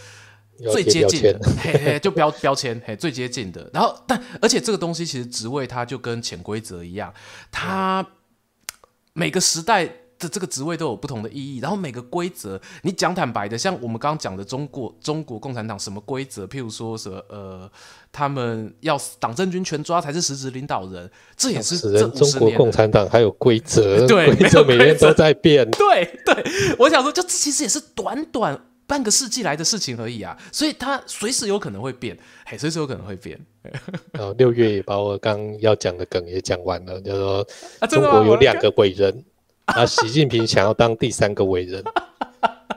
[0.71, 3.69] 最接近的，嘿嘿，就标标签，嘿，最接近的。
[3.73, 7.13] 然后，但而且这个东西其实职位它就跟潜规则一样，
[7.51, 8.05] 它
[9.13, 9.85] 每个时代
[10.17, 11.59] 的这个职位都有不同的意义。
[11.59, 17.69] 然后每个规则，你讲坦白的，像我们刚刚讲的中国中国共产党什么规则，譬如说什么呃，
[18.13, 25.69] 他们要党政军全抓才是实质领导人，这也是这中国共产党还有规则， 对，规则每天都在变。
[25.71, 28.57] 对对，我想说，就这其实也是短短。
[28.87, 33.39] 半个世纪来的事情而已啊，所以它随时有可能会变，嘿，随时有可能会变。
[34.13, 37.43] 然后六月也把我刚要讲的梗也讲完了，就是说
[37.89, 39.25] 中国有两个伟人，
[39.65, 41.83] 啊，习近平想要当第三个伟人。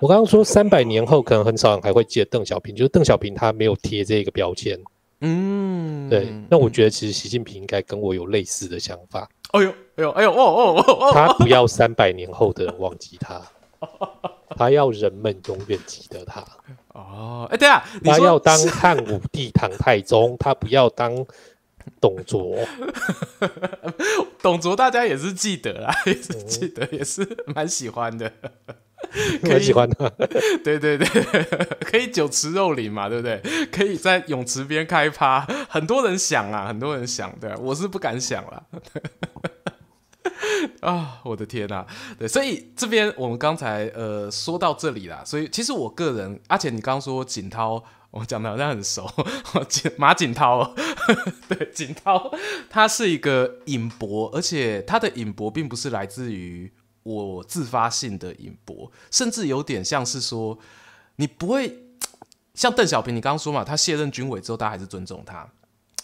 [0.01, 4.79] 我刚刚说三百年后可能很少人还会记得邓小平，就是邓小平他没有贴这个标签。
[5.21, 6.33] 嗯，对。
[6.49, 9.29] 那我觉得其实习近平应该跟我有类似的想法。
[9.51, 13.43] 哎呦，哎呦，哎呦，哦哦哦，他不要三百年后的人忘记他。
[14.59, 16.45] 他要人们永远记得他
[16.89, 21.15] 哦，哎，对啊，他要当汉武帝唐太宗，他不要当
[22.01, 22.57] 董卓。
[24.43, 28.31] 董卓大家也是记得啦，也是记得，也是蛮喜欢的，
[29.43, 30.09] 蛮喜欢他。
[30.65, 31.07] 对对对，
[31.81, 33.41] 可以酒池肉林嘛，对不对？
[33.71, 38.63] 可以在泳池边开趴，很多人想啊，很多人想，对啊，我是不敢想了。
[40.81, 41.87] 啊，我的天呐、啊！
[42.19, 49.09] 对，所以这边我们刚才呃说到这里啦，所以其实我个人，而且你刚刚说景涛，我讲的好像很熟，
[49.69, 50.75] 景 马景涛，
[51.49, 52.33] 对，景涛，
[52.69, 60.59] 他是一个引博，而且他的引博并不是来自于我自发性的引博，甚至有点像是说，
[61.17, 61.85] 你不会
[62.55, 65.49] 像邓小平，你刚刚说嘛，他卸任军委之后，大家还是尊重他。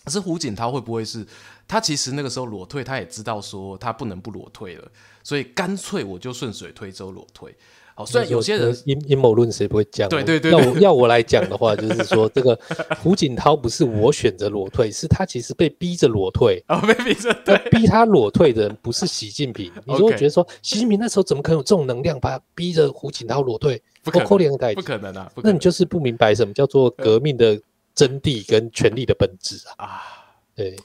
[0.05, 1.27] 可是胡锦涛会不会是
[1.67, 1.81] 他？
[1.81, 4.85] 其实那个时候裸退，他也知道说他不能不裸退了，
[5.23, 7.55] 所以干脆我就顺水推舟裸退。
[7.97, 10.09] 哦，虽然有些人阴阴谋论谁不会讲？
[10.09, 12.59] 对对对，要我要我来讲的话，就是说这个
[13.01, 16.63] 胡锦涛不是我选择裸退，是他其实被逼着裸退。
[16.69, 19.71] 哦，被逼着对，逼他裸退的人不是习近平。
[19.87, 23.81] 你说我觉得说习近平那时候怎么可能有这种能量，把他逼着胡锦涛裸退？
[24.03, 24.29] 不可能，
[24.75, 25.33] 不可能啊！
[25.37, 27.59] 那你就是不明白什么叫做革命的
[27.95, 29.87] 真谛跟权力的本质啊！
[29.87, 30.03] 啊，
[30.55, 30.77] 对，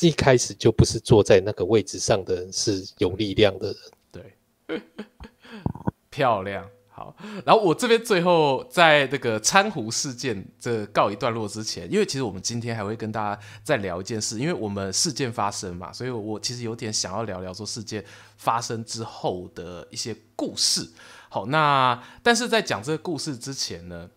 [0.00, 3.76] 一开始就不是坐在那个位置上的人，是有力量的人。
[4.10, 4.80] 对，
[6.10, 6.68] 漂亮。
[6.88, 18.02] 好，然后我这边最后在那个珊瑚事件这告一段落之前，因为其实我们今天还会跟大家再聊一件事，因为我们事件发生嘛，所以我其实有点想要聊聊说事件
[18.38, 20.88] 发生之后的一些故事。
[21.28, 24.08] 好，那但是在讲这个故事之前呢，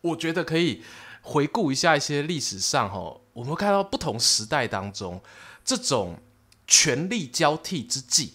[0.00, 0.82] 我觉得可以
[1.24, 5.20] 回顾一下一些历史上哈，我们看到不同时代当中
[5.64, 6.18] 这种
[6.66, 8.34] 权力交替之际。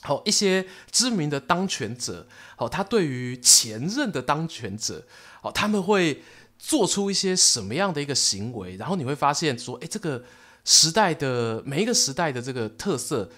[0.00, 2.26] 好，一些知名的当权者，
[2.56, 5.04] 好，他对于前任的当权者，
[5.42, 6.22] 好，他们会
[6.58, 8.76] 做出一些什么样的一个行为？
[8.76, 10.24] 然后你会发现说，诶，这个
[10.64, 13.28] 时代的每一个时代的这个特色，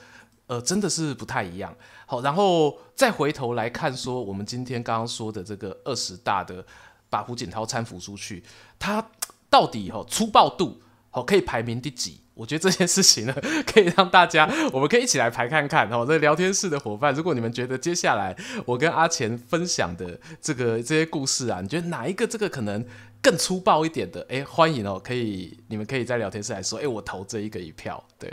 [0.47, 1.75] 呃，真的是不太一样。
[2.07, 6.65] 好，然后再回头来看说，我们今天刚刚说的这个二十大的
[7.11, 8.43] 把胡锦涛搀扶出去，
[8.79, 9.11] 他
[9.51, 12.21] 到底哈粗暴度好可以排名第几？
[12.35, 13.35] 我觉得这件事情呢，
[13.67, 16.07] 可以让大家，我们可以一起来排看看哦。
[16.07, 22.87] 这聊天室的伙伴，如果你们觉得接下来我跟阿钱分享的这个这些故事啊，你觉得哪一个这个可能
[23.21, 24.25] 更粗暴一点的？
[24.29, 28.33] 哎，欢迎哦，可以你们可以在聊天室来说，哎，我投这一个一票，对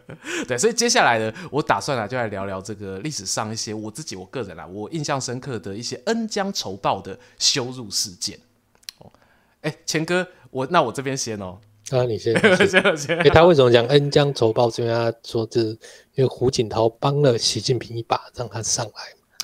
[0.46, 0.58] 对。
[0.58, 8.38] 所以接下来呢，我打算啊，就来聊聊这个历史上一些我自己我个人啊，我印象深刻的一些恩将仇报的羞辱事件。
[8.98, 9.10] 哦，
[9.62, 11.58] 哎，钱哥，我那我这边先哦。
[11.90, 13.18] 啊，你先， 你先，你先。
[13.18, 14.70] 哎，他为什么讲恩将仇报？
[14.70, 15.78] 是因为他说，这因
[16.18, 18.92] 为胡锦涛帮了习近平一把，让他上来。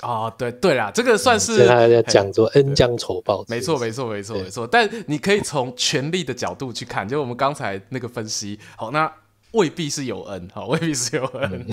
[0.01, 3.43] 哦，对对啦，这个算是、嗯、他在讲说恩将仇报。
[3.49, 4.65] 没错，没错，没错，没错。
[4.65, 8.57] 但你可以从权力的角度去看，就我们刚才那个分析。
[8.77, 9.11] 好，那
[9.51, 11.51] 未必是有恩，好，未必是有恩。
[11.53, 11.65] 嗯、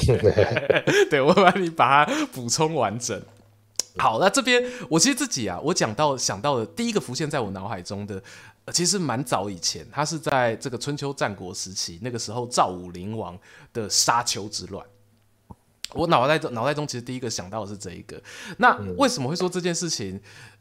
[1.10, 3.20] 对，我帮你把它补充完整。
[3.98, 8.22] 好，那这边我其实自己啊，我讲到想到的第一个浮现在我脑海中的。
[8.72, 13.38] 其实蛮早以前，他是在这个春秋战国时期，那个时候赵武灵王
[13.72, 14.84] 的沙丘之乱。
[15.92, 18.20] 我脑袋中脑袋中其实第一个想到的是这一个。
[18.58, 20.20] 那为什么会说这件事情？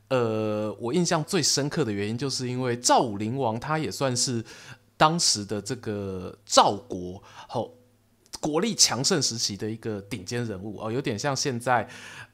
[0.09, 4.45] 呃，我印象最深刻的原因，就是因为赵武灵王他也算是
[4.97, 7.77] 当时的这个赵国后
[8.39, 11.87] 国力强盛时期的一个顶尖人物哦，有点像现在。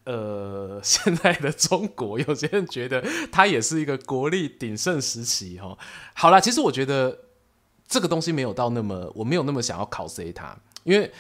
[0.04, 5.78] 呃， 现在的中国，有些人觉得他也是一个国力鼎盛时期哈。
[6.16, 7.16] 好啦，其实我觉得
[7.88, 11.12] 这个东西没有到那么，我没有那么想要考 C 他，因为。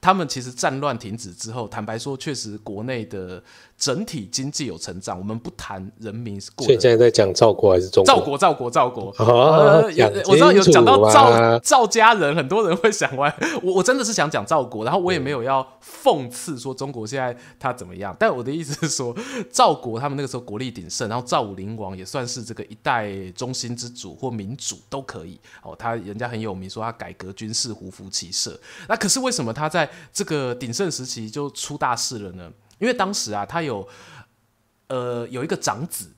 [0.00, 3.40] 他们其实战乱停止之后，坦白说，确实国内的
[3.82, 5.18] 整体经济有成长。
[5.18, 8.14] 我们不谈人民是过，所以现在在讲赵国还是中国？
[8.14, 9.12] 赵国，赵国，赵国。
[9.18, 13.34] 哦，有我知道有讲到赵赵家人，很多人会想歪。
[13.60, 18.14] 我我真的是想讲赵国，然后我也没有要讽刺说中国现在他怎么样。
[18.16, 19.12] 但我的意思是说，
[19.50, 25.40] 赵国他们那个时候国力鼎盛，然后赵武灵王也算是这个一代中心之主或民主都可以。
[25.64, 28.56] 哦，他人家很有名，说他改革军事，胡服骑射。
[28.88, 32.48] 那可是为什么他在这个鼎盛时期就出大事了呢？
[32.82, 33.88] 因为当时啊，他有
[34.88, 36.12] 呃有一个长子，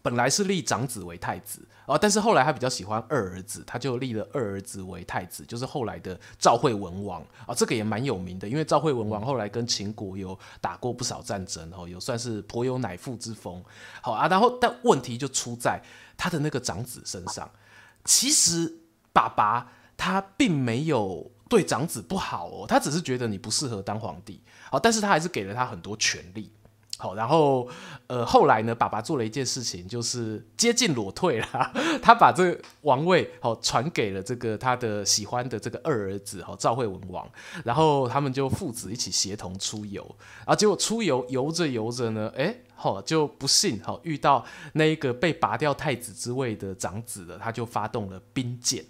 [0.00, 13.62] 本来是立长子为太子啊，但是后来他比较喜欢二儿子，他就立了二儿子为太子，就是后来的赵惠文王啊，这个也蛮有名的，因为赵惠文王后来跟秦国有打过不少战争哦，有算是颇有乃父之风。
[14.00, 15.78] 好啊，然后但问题就出在
[16.16, 17.50] 他的那个长子身上，
[18.06, 18.74] 其实
[19.12, 21.30] 爸爸他并没有。
[21.50, 26.50] 对长子不好哦，他只是觉得你不适合当皇帝，好，但是他还是给了他很多权力，
[26.96, 27.68] 好，然后
[28.06, 37.28] 呃后来呢，爸爸做了一件事情，就是接近裸退了， 他把这个王位好传给了这个他的喜欢的这个二儿子哈赵惠文王，
[37.64, 40.04] 然后他们就父子一起协同出游，
[40.38, 48.84] 然后结果出游游着游着呢，哎，好就不幸好遇到那一个被拔掉太子之位的长子了，他就发动了兵谏。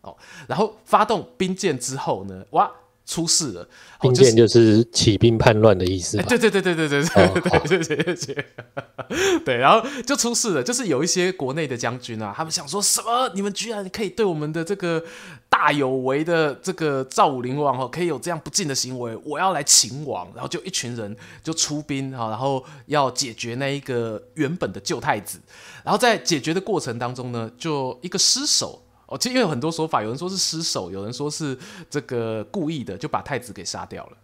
[0.00, 0.16] 哦。
[0.48, 2.70] 然后发动兵谏之后呢，哇，
[3.06, 3.68] 出事了！
[4.00, 6.16] 兵变就是起兵叛乱的意思。
[6.24, 8.46] 对对对对对对对对对对对。
[9.44, 13.30] 对，然后就出事了，就是有一些国内的将军啊，他们想说什么？
[13.34, 15.02] 你们居然可以对我们的这个
[15.48, 19.16] 大有为的这个赵武灵王哦，可以有这样不敬的行为？
[19.24, 20.26] 我要来擒王！
[20.34, 25.38] 然后就一群人就出兵啊，然后要解决那一个原本的旧太子。
[25.84, 28.82] 然后在解决的过程当中呢，就一个失手。
[29.06, 31.56] 哦，其实因为有很多说法，有人说是失手，有人说是
[31.88, 34.16] 这个故意的，就把太子给杀掉了。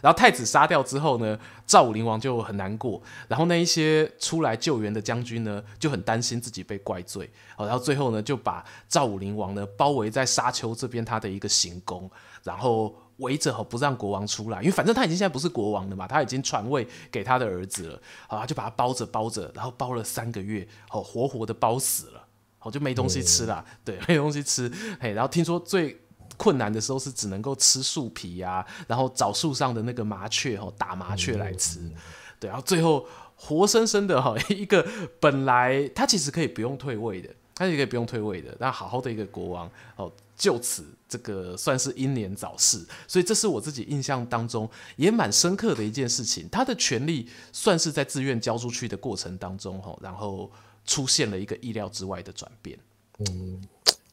[0.00, 3.02] 然后太子杀掉之后呢，赵武灵王就很难过。
[3.28, 7.30] 然后那一些出来救援的将军呢，就很担心自己被怪罪。
[7.58, 12.10] 哦，然后最后呢，就把赵武灵王呢包围在沙丘这边他的一个行宫，
[12.42, 18.02] 然后围着哦不让国王出来，因为反正他已经现在不是国王了嘛，他已经传位给他的儿子了。
[18.26, 22.24] 好，就把他包着包着，然后包了三个月，哦，活活的包死了。
[22.62, 24.70] 好，就没东西吃了，嗯、对，没东西吃。
[25.00, 25.98] 嘿，然后听说最
[26.36, 31.80] 困难的时候是只能够吃树皮呀、啊，然后找树上的那个麻雀，哦，打麻雀来吃。
[31.80, 31.94] 嗯、
[32.38, 34.86] 对，然后最后活生生的哈，一个
[35.18, 42.84] 本来他其实可以不用退位的，他也可以不用退位的，那好好的一个国王哦，就此这个算是英年早逝。
[43.08, 46.46] 所以这是我自己印象当中也蛮深刻的一件事情。
[46.52, 50.50] 他的权力算是在自愿交出去的过程当中，哈，然后。
[50.84, 52.78] 出现了一个意料之外的转变。
[53.18, 53.60] 嗯，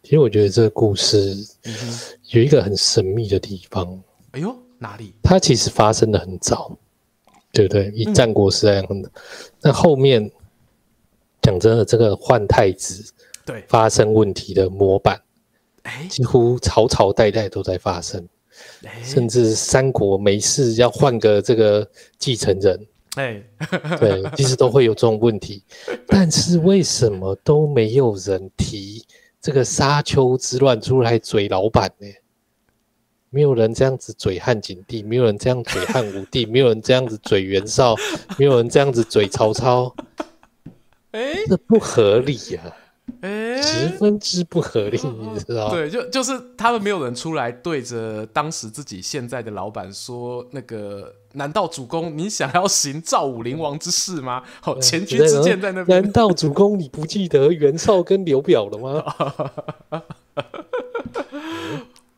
[0.04, 1.36] 其实我觉得这个故事
[2.30, 4.02] 有一个很神秘的地方。
[4.32, 5.14] 哎呦，哪里？
[5.24, 6.78] 它其实发生的很早，
[7.52, 7.92] 对不对？
[7.96, 8.86] 以战国时代
[9.62, 10.30] 那后面
[11.42, 13.14] 讲真的，这个换太子
[13.46, 15.22] 对发生问题的模板，
[15.84, 18.28] 哎，几乎朝朝代代都在发生，
[19.04, 21.90] 甚至三国没事要换个这个
[22.20, 22.86] 继承人。
[23.18, 23.44] 哎，
[24.00, 25.64] 对，其实都会有这种问题，
[26.08, 29.04] 但是为什么都没有人提
[29.42, 32.08] 这个沙丘之乱出来嘴老板呢？
[33.30, 37.96] 没有人这样子嘴汉景帝，没有人这样嘴汉武帝， 没有人这样子嘴袁绍，
[38.38, 39.94] 没有人这样子嘴曹操，
[41.12, 42.86] 哎，这不合理呀、啊。
[43.22, 45.00] 欸、十分之不合理，
[45.34, 45.70] 你知道？
[45.70, 56.02] 对，就就是他们没有人出来对着当时自己现在的老板说：“那个，难道主公你想要行赵武灵王之事吗？”好、哦，前车之鉴在那边。
[56.02, 59.04] 难道主公你不记得袁绍跟刘表了吗？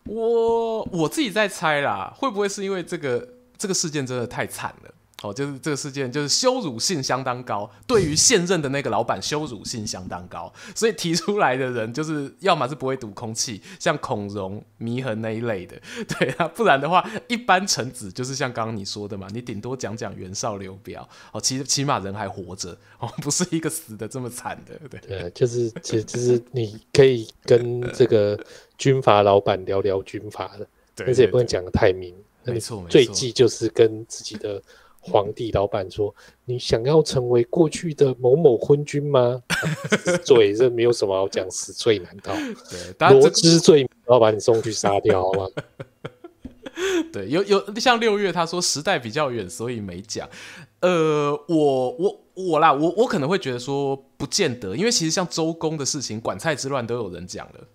[0.06, 4.92] 我我自己在猜啦，会不会是因为这个这个事件真的太惨了？
[5.22, 28.40] 哦，就是这个事件，就是羞辱性相当高，对于现任的那个老板羞辱性相当高，所以提出来的人就是要么是不会读空气，像孔融、祢衡那一类的，对啊，不然的话，一般臣子就是像刚刚你说的嘛，你顶多讲讲袁绍、刘表，哦，其实起码人还活着，哦，不是一个死的这么惨的，对，对，就是其实就是你可以跟这个
[28.78, 30.66] 军阀老板聊聊军阀的，
[30.96, 32.16] 但是也不能讲的太明，
[32.46, 34.64] 没错，最忌就是跟自己的。
[35.10, 36.14] 皇帝老板说
[36.46, 39.42] ：“你想要成为过去的某某昏君吗？
[40.06, 42.34] 死罪，这没有什么好讲，死罪难逃？
[42.98, 45.48] 对，罗织罪，我要把你送去杀掉，好吗？
[47.12, 50.30] 对，有有像六月他说时代比较远，所以没讲。
[50.82, 57.68] 呃，我我我啦，我我可能会觉得说不见得，因为其实像周公的事情，管蔡之乱都有人讲了。”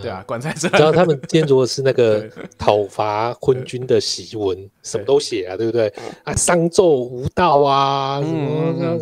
[0.00, 0.68] 对啊，管在这。
[0.70, 2.26] 然后他们编著的是那个
[2.56, 5.92] 讨伐昏君的檄文，什么都写啊，对不对？
[6.24, 8.98] 啊，商纣无道啊，什么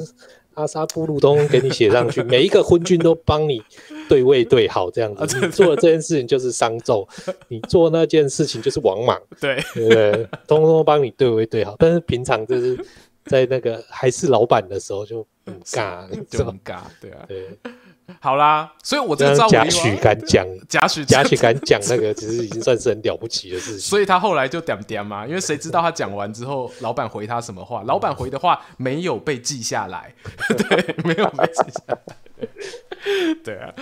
[0.55, 3.63] 阿萨布鲁东给你写上去，每一个昏君都帮你
[4.09, 5.41] 对位对好，这样子。
[5.41, 7.09] 你做的这件事情就是商纣，
[7.49, 11.77] 你做那件事情就是王莽，对对对，通通帮你对位对好。
[11.79, 12.77] 但是平常就是
[13.25, 17.47] 在那个还是老板的时候就很尬， 就很尬，对啊，对。
[18.21, 23.81] 好啦，所以我这个贾诩敢讲，贾诩贾诩敢讲那个，其实已经算是很了不起的事情。
[23.81, 27.83] 所以他后来就点点嘛，因为谁知道他讲完之后，老板回他什么话？
[27.85, 30.15] 老板回的话没有被记下来，
[30.57, 31.99] 对，没有被记下来。
[33.45, 33.73] 对啊，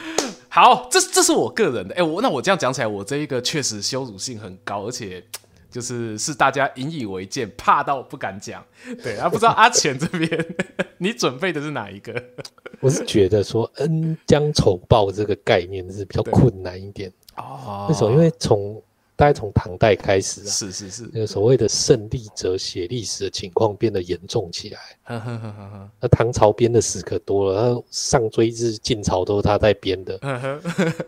[0.48, 1.94] 好，这这是我个人的。
[1.94, 5.24] 哎、欸，我那我这样讲起来，我这一个确实羞辱性很高，而且。
[5.70, 8.64] 就是是大家引以为戒，怕到不敢讲。
[9.02, 10.46] 对啊，不知道阿钱这边
[10.98, 12.22] 你准备的是哪一个？
[12.80, 17.86] 我是觉得说恩将仇报这个概念是比较困难一点哦。
[17.88, 18.12] 为什么？
[18.12, 18.80] 因为从
[19.18, 24.78] 大概从唐代开始啊，是是是，那个所谓的胜利者写历史的情况变得严重起来。
[25.98, 30.16] 那唐朝编的史可多了，他上追至晋朝都是他在编的。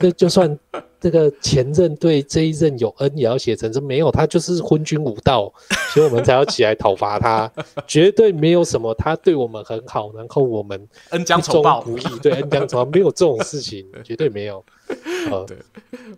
[0.00, 0.58] 那就算
[0.98, 5.52] 这个前任对这一任有恩，也要写成这没有，他就是昏君无道，
[5.94, 7.48] 所以我们才要起来讨伐他。
[7.86, 14.64] 绝对没有什么，他对我们很好，然后我们恩将仇报不义，对恩将仇报没有这种事情， 绝对没有。
[15.30, 15.56] 呃、对，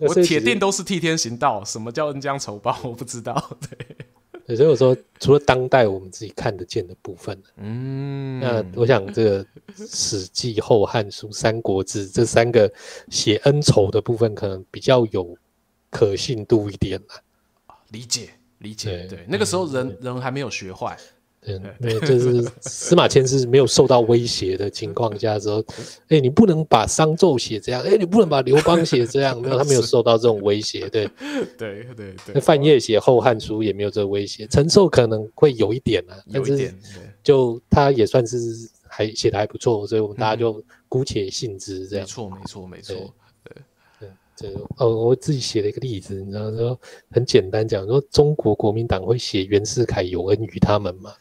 [0.01, 1.65] 我铁定都是替天行道。
[1.65, 2.79] 什么叫恩将仇报？
[2.83, 3.57] 我不知道。
[3.61, 3.97] 对，
[4.47, 9.45] 对，所以我说，除了当代我们自己看得见的部分，嗯，那我想这个
[9.77, 12.73] 《史记》《后汉书》《三国志》这三个
[13.11, 15.37] 写恩仇的部分，可能比较有
[15.91, 17.77] 可信度一点了。
[17.91, 19.07] 理解，理解。
[19.09, 20.97] 对，对，那个时候人、嗯、人还没有学坏。
[21.45, 25.65] 对，对就是司马迁是没有受到威胁的情况下说，
[26.03, 31.11] 哎、欸，你不能把商纣写这样，哎、欸，你不能把刘邦写这样，没有，他没有受到这种威胁，对，
[31.59, 32.35] 对对对。
[32.35, 36.73] 那范晔写《后汉书》也没有这个威胁，陈寿可能会有一点啊，但是
[37.25, 38.39] 就他也算是
[38.87, 42.07] 还写的还不错，所以我们大家就姑且信之这样。
[42.07, 43.15] 没错，没错，没错。
[44.39, 46.79] 对，哦，我自己写了一个例子，你知道说
[47.11, 51.13] 很简单讲说，中国国民党会写袁世凯有恩于他们吗？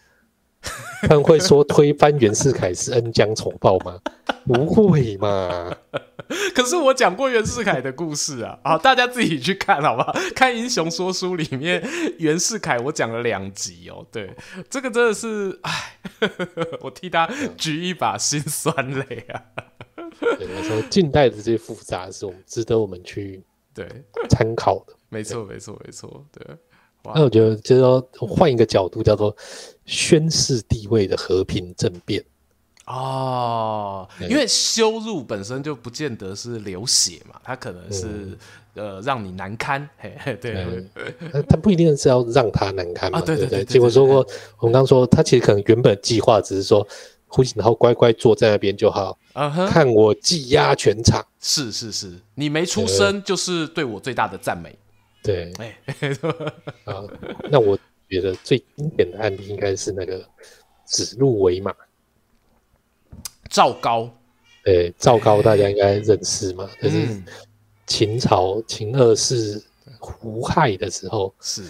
[1.03, 3.99] 他们会说推翻袁世凯是恩将仇报吗？
[4.45, 5.75] 不会嘛。
[6.55, 10.13] 可是我讲过袁世凯的故事啊，好，大家自己去看好不好？
[10.33, 11.83] 看英雄说书里面
[12.19, 14.05] 袁世凯，我讲了两集哦。
[14.11, 14.33] 对，
[14.69, 15.97] 这个真的是，哎，
[16.81, 19.41] 我替他举一把辛酸泪啊。
[20.19, 23.43] 对，我说近代的这些复杂是我们值得我们去
[23.73, 23.85] 对
[24.29, 24.93] 参考的。
[25.09, 26.23] 没错，没错，没错。
[26.31, 26.55] 对，
[27.13, 29.35] 那我觉得就是说换一个角度，叫做
[29.91, 32.23] 宣誓地位的和平政变。
[32.85, 38.37] 哦，因为羞辱本身就不见得是流血嘛，它可能是、嗯、
[38.75, 39.87] 呃让你难堪。
[39.97, 40.65] 嘿嘿，对，
[41.31, 43.19] 他他不一定是要让他难堪嘛。
[43.19, 44.25] 啊、对对对，结果说过，
[44.59, 46.87] 我们刚说他其实可能原本计划只是说。
[47.33, 49.65] 胡锦涛乖乖坐在那边就好，uh -huh.
[49.65, 51.25] 看我技压全场。
[51.39, 54.77] 是是是，你没出声就是对我最大的赞美。
[55.23, 55.79] 对，哎、
[56.83, 57.07] 啊，
[57.49, 57.79] 那我
[58.11, 60.21] 觉得最经典的案例应该是那个
[60.85, 61.73] 指鹿为马，
[63.49, 64.09] 赵高。
[64.63, 66.69] 对，赵高大家应该认识嘛？
[66.81, 67.23] 就、嗯、是
[67.87, 69.63] 秦朝秦二世
[69.97, 71.63] 胡亥的时候，是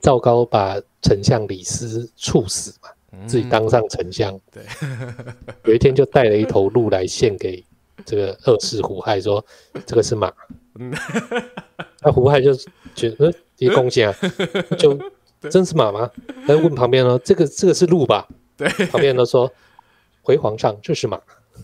[0.00, 2.90] 赵高把丞相李斯处死嘛？
[3.26, 4.62] 自己当上丞相，对，
[5.64, 7.64] 有一天就带了一头鹿来献给
[8.04, 9.44] 这个二世胡亥，说
[9.86, 10.30] 这个是马。
[12.02, 12.54] 那胡亥就
[12.94, 14.16] 觉得一个贡献啊，
[14.78, 14.96] 就
[15.50, 16.10] 真是马吗？
[16.46, 18.26] 他问旁边呢， 这个这个是鹿吧？
[18.56, 19.50] 对，旁边都说
[20.22, 21.16] 回皇上，这是马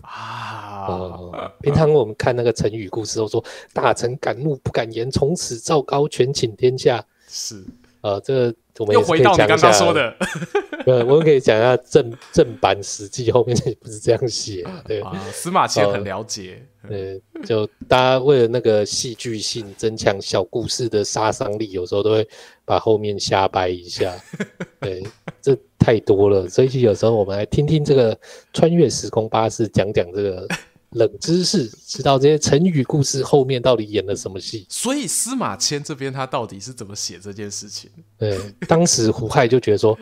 [0.03, 1.53] 啊、呃。
[1.61, 7.05] 平常我们看那个成语故事都说大臣敢怒不敢言，从此赵高权倾天下。
[7.29, 7.65] 是。
[8.03, 9.43] 呃，这个我们也可以讲一下。
[9.45, 10.17] 又回到你刚刚说的，
[10.87, 15.17] 呃，我们可以讲一下正正版史记后面也不是这样写， 对啊。
[15.31, 17.17] 司马迁很了解，呃，
[17.47, 22.29] 就大家为了那个戏剧性，增强小故事的杀伤力，有时候都会
[22.73, 24.15] 把后面瞎掰一下。
[24.81, 25.03] 对，
[25.41, 28.19] 这太多了，所以有时候我们来听听这个
[28.53, 30.49] 穿越时空巴士讲讲这个。
[30.95, 34.67] 冷知识，知道这些成语故事后面到底演了什么戏？
[34.69, 37.91] 所以司马迁这边他到底是怎么写这件事情？
[38.19, 39.99] 对， 当时胡亥就觉得说，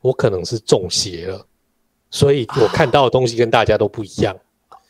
[0.00, 1.44] 我可能是中邪了，
[2.08, 4.36] 所以我看到的东西跟大家都不一样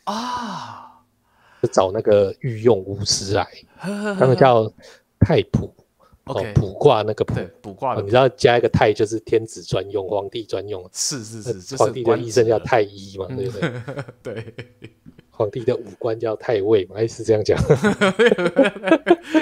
[0.03, 1.01] 啊。
[1.63, 3.47] 就找那个御用巫师来，
[3.83, 4.71] 那个叫
[5.19, 5.73] 太卜。
[6.27, 10.87] 哦，卜卦那个卜，卜卦、哦，你知道加一个太就是天子专用，皇帝专用。
[10.93, 13.71] 是是是，是，皇帝的医生叫太医嘛，嗯、对不对？
[14.35, 14.55] 对，
[15.29, 17.57] 皇帝的武官叫太尉嘛，还是这样讲？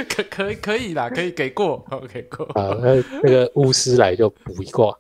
[0.09, 2.45] 可可以可以啦，可以给过，给过。
[2.47, 4.97] 啊，那那个巫师来就卜一卦、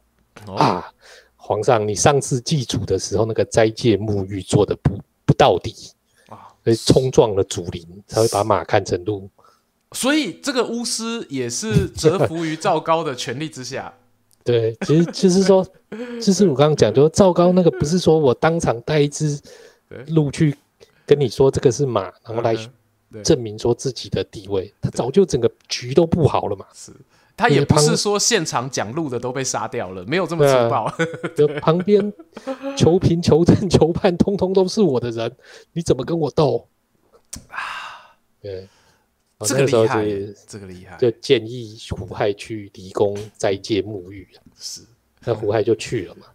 [0.47, 0.91] 哦、啊，
[1.35, 5.73] 皇上，你上次祭祖的时候那个斋戒沐浴做的不不到底
[6.29, 9.29] 啊，所以冲撞了祖灵，才会把马看成鹿。
[9.95, 13.91] 所以这个巫师也是折服于赵高的权力之下。
[14.45, 15.65] 对，其实就是说，
[16.21, 19.41] 就是我刚刚讲，就赵高那个不是说我当场带一只
[20.09, 20.55] 鹿去
[21.03, 22.55] 跟你说这个是马，然后来
[23.23, 26.63] 证明说自己的地位，他早就整个局都布好了嘛。
[26.75, 26.91] 是，
[27.35, 30.83] 他也不是说现场讲路的都被杀掉了，没有这么粗暴。
[30.83, 30.93] 啊、
[31.35, 32.13] 就旁边
[32.77, 35.35] 求平、求正、 求判，通通都是我的人，
[35.73, 36.67] 你怎么跟我斗
[37.47, 38.13] 啊？
[38.39, 38.67] 对。
[39.37, 40.05] 哦、这个厉害，
[40.47, 44.27] 这个厉害，就建议胡亥去离宫斋戒沐浴。
[44.57, 44.81] 是。
[45.25, 46.27] 那胡亥就去了嘛，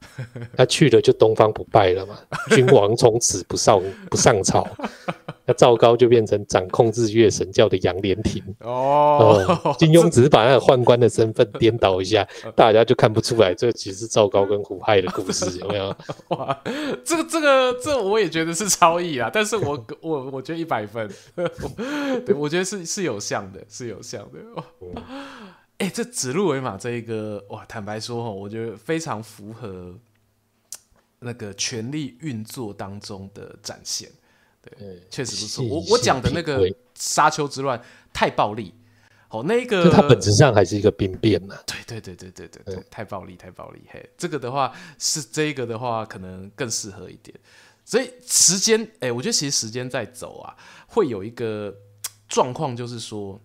[0.57, 2.18] 他去了就东方不败了嘛，
[2.51, 3.80] 君王从此不上
[4.11, 4.66] 不上朝，
[5.47, 15.97] 那赵高就变成掌控日月神教的杨莲亭哦、呃，金庸只是把那个宦官的身份颠倒一下，大家就看不出来这其实是赵高跟胡亥的故事，有没有？
[16.28, 16.61] 哇，
[17.05, 21.09] 这个这个这我也觉得是超意啊，但是我 我我觉得一百分，
[22.26, 24.38] 对，我觉得是是有像的，是有像的。
[24.82, 25.03] 嗯
[25.81, 29.99] 哎、欸，这指鹿为马这一个哇，坦白说哈，我觉得非常符合
[31.20, 34.11] 那个权力运作当中的展现。
[34.61, 35.64] 对，确实不错。
[35.64, 38.74] 我我讲的那个沙丘之乱太暴力，
[39.31, 41.57] 哦，那个它本质上还是一个兵变嘛。
[41.64, 43.81] 对对对对对对对，太暴力太暴力。
[43.89, 47.35] 嘿，这个的话是这个的话可能更适合一点。
[47.87, 50.55] 所以时间，哎，我觉得其实时间在走啊，
[50.89, 51.74] 会有一个
[52.28, 53.41] 状况，就是说。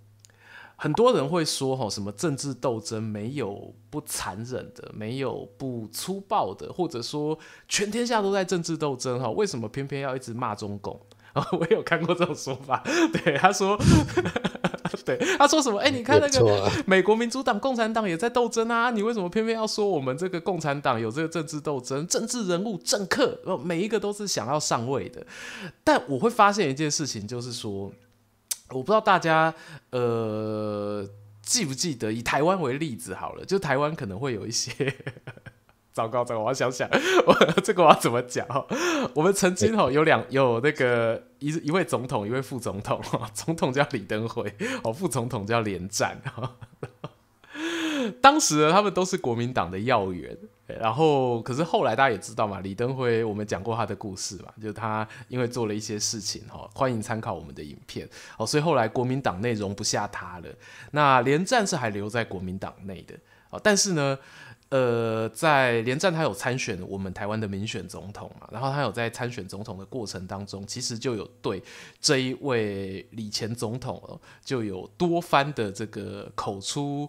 [0.78, 11.00] 很多人会说哈，什么政治斗争没有不残忍的，没有不粗暴的，或者说全天下都在政治斗争哈，为什么偏偏要一直骂中共？
[11.52, 13.78] 我有看过这种说法， 对他说，
[15.04, 15.80] 对他说什么？
[15.80, 22.08] 哎、欸，你看那个美国民主党、共产党也在斗争啊，你为什么偏偏要说我们这个共产党有这个政治斗争？
[22.08, 25.26] 政治人物、政客，每一个都是想要上位的。
[25.84, 27.92] 但我会发现一件事情，就是说。
[28.76, 29.54] 我不知道大家
[29.92, 31.08] 呃
[31.42, 34.72] 记不记得，以台湾为例子好了，就台湾可能会有一些
[35.94, 36.90] 糟糕，糟糕，我要想想，
[37.26, 38.46] 我这个我要怎么讲？
[39.14, 43.02] 我们曾经哦有两有那个一一位总统，一位副总统，
[43.34, 44.54] 总统叫李登辉，
[44.84, 46.22] 哦，副总统叫连战，
[48.22, 50.38] 当时呢，他们都是国民党的要员。
[50.68, 60.50] 然后，可是后来大家也知道嘛，李登辉我们讲过他的故事嘛，就是他因为做了一些事情哈，欢迎参考我们的影片哦，所以后来国民党内容不下他了。
[60.90, 63.14] 那连战是还留在国民党内的
[63.52, 64.18] 哦，但是呢，
[64.70, 71.62] 呃，在连战他有参选我们台湾的民选总统嘛，然后他有在参选总统的过程当中，其实就有对
[72.02, 77.08] 这一位李前总统哦，就有多番的这个口出。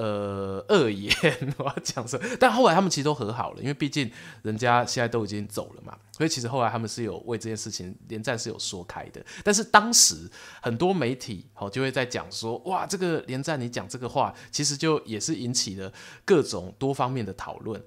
[0.00, 1.12] 呃，恶言
[1.58, 9.22] 我要讲说，但后来他们其实都和好了，因为毕竟人家现在都已经走了嘛，所以其实后来他们是有为这件事情连战是有说开的。
[9.44, 10.30] 但是当时
[10.62, 15.92] 很多媒体好就会在讲说，哇，这个连战你讲这个话，其实就也是引起了
[16.24, 17.82] 各种多方面的讨论。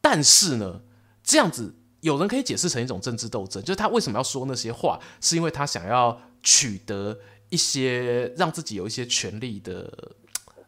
[0.00, 0.80] 但是呢，
[1.22, 7.18] 这样子有人可以解释成一种政治斗争，就是他为什么要说那些话，是因为他想要取得
[7.50, 10.16] 一些让自己有一些权利的。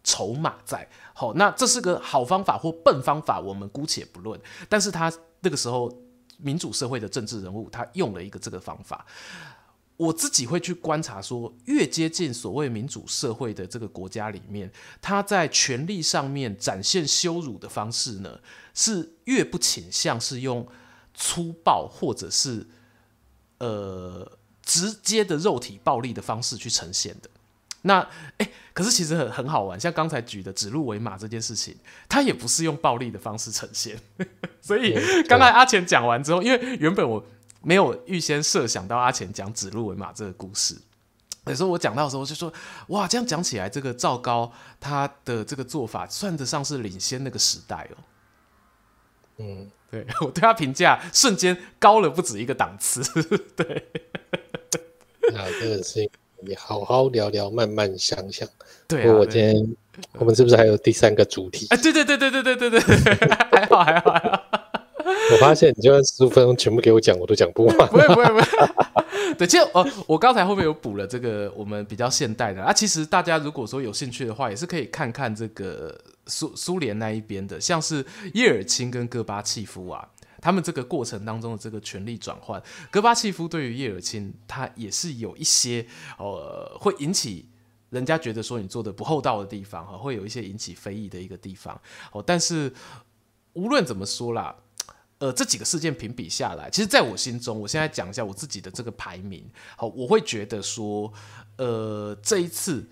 [0.04, 4.38] 筹码在好，那这是个好方法或笨方法，我们姑且不论。
[4.68, 5.92] 但是他那个时候
[6.36, 9.04] 民主社会的政治人物，他用了一个这个方法。
[9.96, 14.68] 我自己会去观察说，越接近所谓民主社会的这个国家里面，
[15.00, 18.40] 他在权力上面展现羞辱的方式呢，
[18.74, 20.66] 是越不倾向是用
[21.14, 22.66] 粗暴或者是
[23.58, 27.30] 呃直接的肉体暴力的方式去呈现的。
[27.82, 28.00] 那
[28.38, 31.76] 哎、可是其实很很好玩，像刚才举的指鹿为马这件事情，
[32.08, 33.96] 它也不是用暴力的方式呈现。
[34.60, 34.94] 所以
[35.28, 37.24] 刚才阿钱讲完之后，因为原本我
[37.62, 40.76] 没有预先设想到阿钱讲指鹿为马这个故事，
[41.46, 42.52] 有时候我讲到的时候就说，
[42.88, 47.96] 哇，这样讲起来，这个赵高他的这个做法算得上是领先那个时代哦。
[49.38, 53.04] 嗯，对， 我对他评价瞬间高了不止一个档次。
[53.54, 53.86] 对，
[55.36, 56.10] 啊，这个是。
[56.46, 58.46] 你好好聊聊，慢慢想想。
[58.86, 59.54] 对啊，我今天
[60.18, 61.66] 我们是不是还有第三个主题？
[61.70, 62.80] 哎，对对对对对对对对，
[63.50, 64.42] 还好还好还好。
[65.32, 67.88] 我发现你就算十五分钟全部给我讲，我都讲不完。
[67.88, 68.44] 不会不会不会。
[69.38, 72.72] 对，其实哦，我刚才后面有补了这个我们比较现代的啊。
[72.72, 80.06] 其实大家如果说有兴趣的话，也是可以看看这个苏苏联那一边的，像是叶尔钦跟戈巴契夫啊。
[80.44, 85.86] 他们这个过程当中的这个权力转换，戈巴契夫对于叶尔钦，他也是有一些
[86.18, 87.48] 呃，会引起
[87.88, 91.80] 人家觉得说你做的不厚道的地方哈，会有一些引起非议的一个地方
[92.12, 92.22] 哦。
[92.22, 92.70] 但是
[93.54, 94.54] 无论怎么说啦，
[95.16, 99.42] 呃，这几个事件评比下来，其实在我心中，我现在讲一下我自己的这个排名，
[99.78, 101.10] 好，我会觉得说，
[101.56, 102.86] 呃，这一次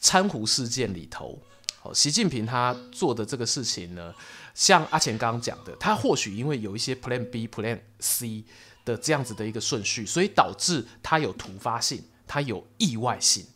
[0.00, 1.40] 珊瑚事件里头，
[1.78, 4.12] 好，习近平他做的这个事情呢。
[4.60, 8.44] 像阿钱刚刚讲的，他或许因为有一些 Plan B、Plan C
[8.84, 13.46] 的这样子的一个顺序，所以导致他有突发性，他有意外性，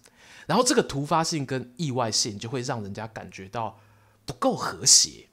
[0.47, 3.79] 然后这个突发性跟意外性就会让人家感觉到
[4.25, 5.29] 不够和谐。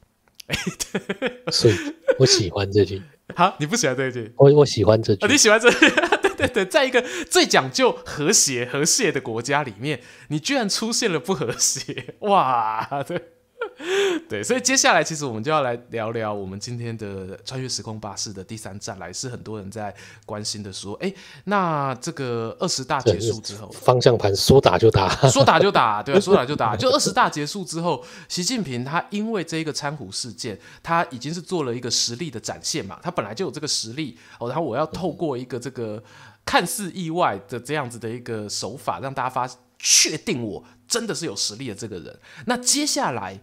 [1.50, 1.76] 所以
[2.20, 3.02] 我喜欢这句。
[3.34, 4.30] 好，你不喜欢这句？
[4.36, 5.26] 我我喜欢这句。
[5.26, 5.90] 哦，你喜欢这句？
[6.22, 13.02] 对对对，在一个最讲究和谐、和谐的国家里面，你居然出现了不和谐，哇！
[13.08, 13.22] 对。
[14.30, 19.94] 对，所以接下来其实我们就要来聊聊我们今天的穿越时空巴士的第三站来，是很多人在
[20.26, 21.12] 关心的说，哎，
[21.46, 26.76] 那这个二十大结束之后， 方向盘说打就打，说打就打，对， 说打就打。
[26.76, 36.02] 就二十大结束之后，习近平他因为这一个珊瑚事件，他已经是做了一个实力的展现嘛，他本来就有这个实力哦，然后我要透过一个这个
[36.46, 42.20] 看似意外的这样子的一个手法，让大家发确定我真的是有实力的这个人。
[42.46, 43.40] 那接下来。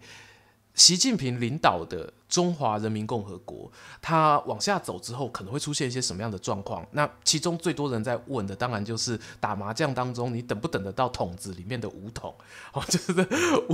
[0.75, 3.69] 习近平领导的中华人民共和国，
[4.01, 6.87] 他往下走之后，可能会出现一些什么样的状况？
[6.91, 12.33] 那其中最多人在问的，当然就是打麻将当中，你等不等得到筒子里面的五筒？
[12.71, 13.13] 哦，就是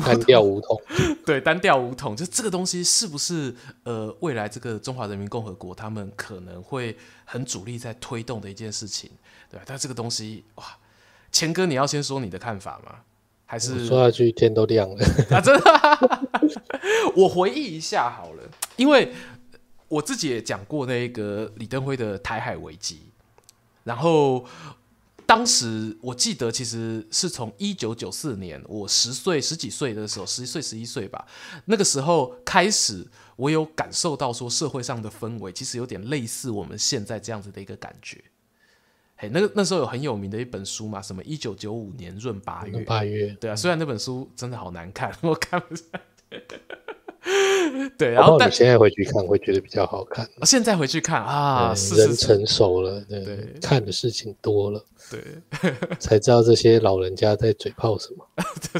[0.04, 0.82] 单调五筒。
[1.24, 9.12] 对，单调五筒，就这个东西是不是呃，未来这个中华人民共和国他们可能会很主力在推动的一件事情？
[9.52, 10.66] 对，但这个东西哇，
[11.32, 13.02] 钱哥，你要先说你的看法吗？
[13.46, 15.40] 还是说下去天都亮了 啊？
[15.40, 15.64] 真的？
[17.16, 18.44] 我回忆一下好了，
[18.76, 19.14] 因为
[19.88, 23.02] 我自己也讲过那个李登辉的台海危机，
[23.84, 24.46] 然后
[25.26, 31.26] 当时我记得其实是从一九九四年我十岁十几岁的时候，十一岁十一岁吧，
[31.66, 38.22] 那个时候开始，我有感受到说社会上的氛围其实有点类似我们现在这样子的一个感觉。
[39.18, 45.84] 嘿，那个那时候有很有名的一本书嘛，什么一九九五年闰八月，八月，对啊，虽然那本书真的好难看， 我看不下
[46.30, 46.44] 去。
[47.98, 50.30] 对，然后但你现在回去看会觉得比较好看。
[50.44, 55.22] 现在回去看啊，人成熟了，对，对，看的事情多了，对，
[55.98, 58.28] 才知道这些老人家在嘴炮什么。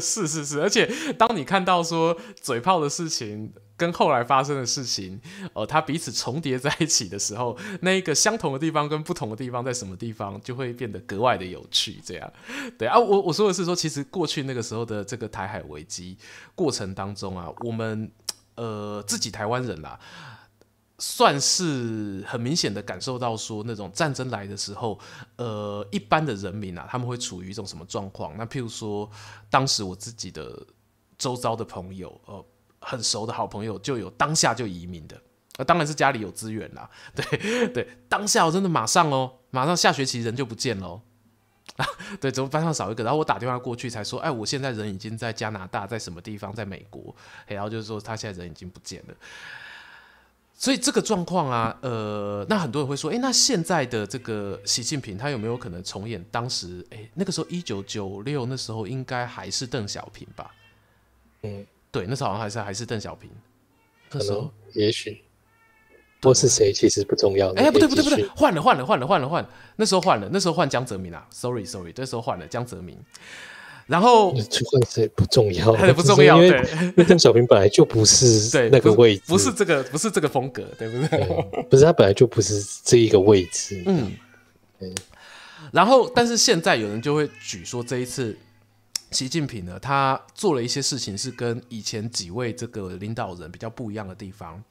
[0.00, 3.52] 是是是，而且当你看到说嘴炮的事情。
[3.76, 5.20] 跟后来发生的事情，
[5.52, 12.00] 呃，它彼此重叠在一起的时候， 那一个相同的地方跟不同的地方在什么地方，就会变得格外的有趣。
[12.02, 12.32] 这样，
[12.78, 16.16] 对啊，我我说的是说，其实过去那个时候的这个台海危机
[16.54, 18.10] 过程当中啊，我们
[18.54, 20.00] 呃自己台湾人啦，
[20.98, 24.98] 算是很明显的感受到说，那种战争来的时候，
[25.36, 28.34] 呃，一般的人民啊，他们会处于一种什么状况？
[28.38, 29.10] 那譬如说，
[29.50, 30.66] 当时我自己的
[31.18, 32.42] 周遭的朋友，呃。
[32.88, 35.20] 很熟的好朋友就有当下就移民的，
[35.58, 36.88] 那当然是家里有资源啦。
[37.16, 41.02] 对 对，当下我真的马上哦，马上下学期人就不见了。
[42.20, 43.02] 对，怎么班上少一个？
[43.02, 47.12] 然后我打电话过去才说，哎，我现在人已经在加拿大，在什么地方，在美国。
[47.48, 49.14] 然后就是说他现在人已经不见了。
[50.54, 56.86] 所以这个状况啊，呃，那很多人会说，哎，那现在的这个习近平他有没有可能重演当时？
[56.90, 60.54] 哎，那个时候一九九六那时候应该还是邓小平吧？
[61.42, 61.66] 嗯。
[61.96, 63.30] 对，那时候好像还是还是邓小平，
[64.12, 65.22] 那时候也许，
[66.20, 67.50] 或是谁其实不重要。
[67.54, 72.98] 哎，不对不对不对，换了换了换了换了换，那时候换了，那时候换江泽民啊，sorry sorry，那时候换了江泽民，
[73.86, 74.42] 然后换
[74.90, 76.48] 谁不重要， 不重要， 对，
[76.82, 81.64] 因为邓小平本来就不是 那个位置，不是这个不是这个风格，对不对？
[81.70, 84.12] 不是他本来就不是这一个位置，嗯，
[85.72, 88.36] 然后但是现在有人就会举说这一次。
[89.10, 94.62] 习近平呢，他做了一些事情是跟以前几位这个领导人比较不一样的地方。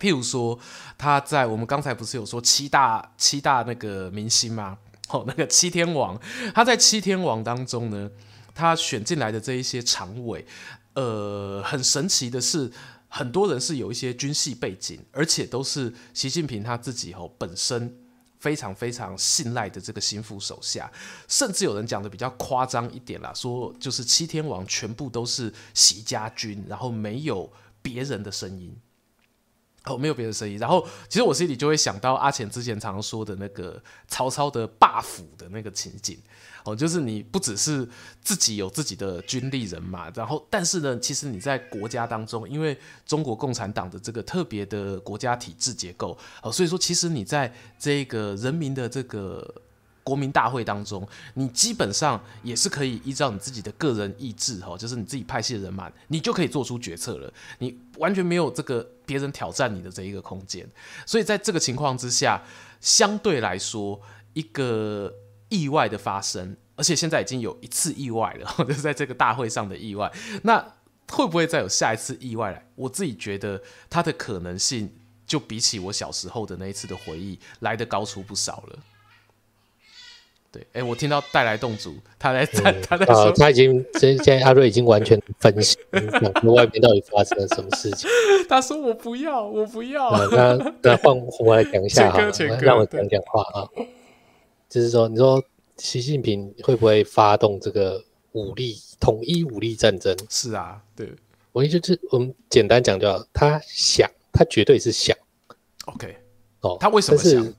[0.00, 0.58] 譬如说，
[0.98, 4.78] 他在我们刚才不是有说七大七大那个明星吗？
[5.08, 6.18] 哦，那个七天王，
[6.54, 8.10] 他在七天王当中呢，
[8.54, 10.44] 他选进来的这一些常委，
[10.94, 12.72] 呃，很神奇的是，
[13.08, 17.94] 很多人是有一些军系背景，而且都是习近平他自己哦本身。
[18.42, 20.90] 非常非常信赖的这个心腹手下，
[21.28, 27.48] 甚至有人讲的比较夸张一点啦，说就是七天王全部都是习家军，然后没有
[27.80, 28.76] 别人的声音，
[29.84, 30.58] 哦，没有别的声音。
[30.58, 36.18] 然后其实我心里就会想到阿浅之前常说的那个曹操的霸府的那个情景。
[36.64, 37.88] 哦，就是你不只是
[38.22, 49.52] 自己有自己的军力人马，然后但是呢，其实你在国家当中，因为中国共产党的这个特别的国家体制结构，哦，所以说其实你在这个人民的这个
[50.04, 51.04] 国民大会当中，
[51.34, 60.64] 你基本上也是可以依照你自己的个人意志，哈，就是你自己派系的人马，你就可以做出决策了，你完全没有这个别人挑战你的这一个空间，
[61.04, 62.40] 所以在这个情况之下，
[62.80, 64.00] 相对来说
[64.34, 65.12] 一个。
[65.52, 70.10] 意外的发生，而且现在已经有一次意外了， 就是在这个大会上的意外。
[70.44, 70.74] 那
[71.10, 72.66] 会不会再有下一次意外来？
[72.74, 74.90] 我自己觉得它的可能性，
[75.26, 78.78] 就比起我小时候的那一次的回忆来得高出不少了。
[80.50, 82.44] 对，哎，我听到带来洞主他在
[82.82, 88.08] 他在他已经现现在阿瑞已经完全分析 外面到底发生了什么事情。
[88.48, 90.10] 他说我不要，我不要。
[90.10, 92.20] 嗯、那那换我来讲一下哈，
[92.60, 93.68] 让我讲讲话啊。
[94.72, 95.44] 就是说，你说
[95.76, 98.02] 习近平会不会发动这个
[98.32, 100.16] 武力统一武力战争？
[100.30, 101.12] 是啊，对，
[101.52, 105.14] 我就是我们简单讲就好，他想，他绝对是想。
[105.84, 106.16] OK，
[106.62, 107.54] 哦，他为什么想？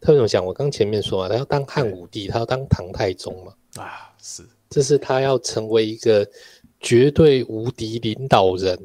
[0.00, 0.46] 他为什么想？
[0.46, 3.82] 我刚前面说嘛，他要当汉武帝，他要当唐太宗嘛。
[3.82, 6.24] 啊，是，这是他要成为一个
[6.78, 8.78] 绝对无敌领导人。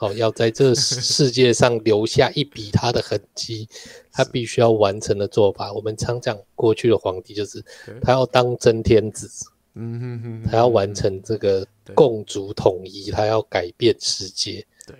[0.00, 3.68] 哦，要在这 世界上留下一笔他的痕迹，
[4.10, 5.72] 他必须要完成的做法。
[5.72, 7.62] 我们常讲过去的皇帝就是
[8.02, 9.28] 他要当真天子，
[9.74, 14.66] 嗯哼哼，他要完成这个共主统一，他要改变世界。
[14.86, 14.96] 对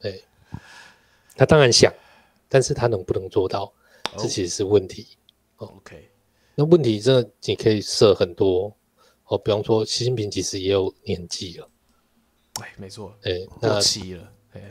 [0.00, 0.24] 对，
[1.36, 1.92] 他当然想，
[2.48, 3.72] 但是他能不能做到，
[4.18, 5.06] 这其实是问题。
[5.56, 6.10] OK，
[6.56, 8.74] 那问题这你可以设很多
[9.26, 11.68] 哦，比方说习近平其实也有年纪了。
[12.62, 14.62] 哎，没错，哎，过期了，哎，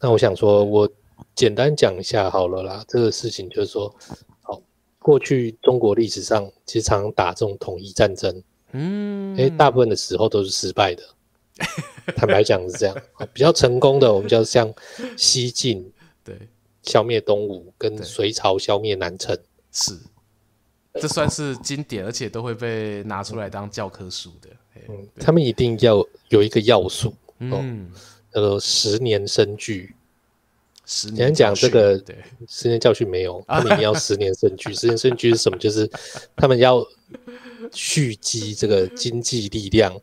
[0.00, 0.88] 那我想说，我
[1.34, 2.84] 简单讲一下好了啦。
[2.88, 3.94] 这个事情就是说，
[4.42, 4.62] 好，
[4.98, 11.02] 过去中国历史上其实常常打这种统一战争，嗯，哎，大部分的时候都是失败的。
[12.16, 12.96] 坦白讲是这样，
[13.32, 14.72] 比较成功的，我们叫像
[15.16, 15.90] 西晋，
[16.24, 16.36] 对，
[16.82, 19.38] 消灭东吴，跟隋朝消灭南陈，
[19.70, 19.96] 是，
[20.94, 24.48] 这算是经典，而且都会被拿出来当教科书的。
[24.88, 27.14] 嗯，他们一定要有一个要素，
[27.52, 27.90] 嗯，
[28.32, 29.94] 叫做十年生聚。
[30.86, 34.72] 十年讲这个，对，十年教训没有，他们一定要十年生聚。
[34.76, 35.56] 十年生聚是什么？
[35.56, 35.90] 就是
[36.36, 36.86] 他们要
[37.72, 39.94] 蓄积这个经济力量。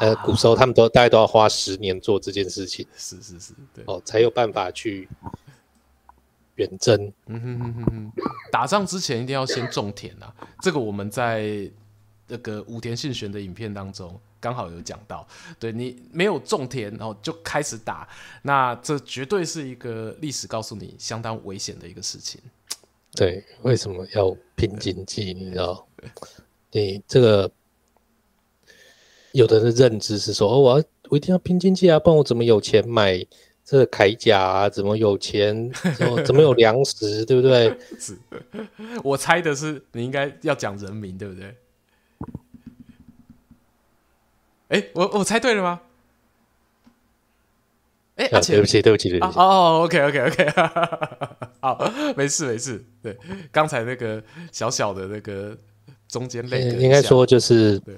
[0.00, 5.08] 呃，古时候他们都大概都要花十年做这件事情，是是是，对哦，才有办法去
[6.56, 7.10] 远征。
[7.26, 8.12] 嗯哼哼哼哼，
[8.52, 11.68] 打仗之前一定要先种田啊，这个我们在
[12.28, 15.26] 那个武田信玄的影片当中刚好有讲到。
[15.58, 18.08] 对，你没有种田，然后就开始打，
[18.42, 22.40] 那这绝对是一个历史告诉你相当危险的一个事情。
[23.14, 25.32] 对，为什么要拼经济？
[25.34, 25.86] 你知道，
[26.72, 27.50] 你这个。
[29.32, 33.14] 有的人的认知是说，哦，我要我一定要拼经济啊，不然我怎么有钱买
[33.62, 34.68] 这个铠甲啊？
[34.70, 35.70] 怎么有钱？
[35.96, 37.26] 怎么 怎么有粮食？
[37.26, 37.78] 对不对？
[38.00, 38.18] 是，
[39.04, 41.54] 我猜的是你应该要讲人民，对不对？
[44.68, 45.80] 哎，我我猜对了吗？
[48.16, 49.38] 哎，啊，对不起，对不起，对不起。
[49.38, 50.50] 哦，OK，OK，OK，
[51.60, 52.84] 好， 没事没事。
[53.02, 53.16] 对，
[53.52, 55.56] 刚才那个小小的那个
[56.08, 57.94] 中间那个，应该说就是对。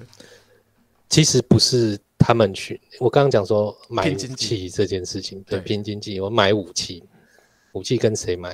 [1.09, 7.03] 其实不是他们去，我刚刚讲说买武器这件事情，对，拼经济，我买武器，
[7.73, 8.51] 武器跟谁买？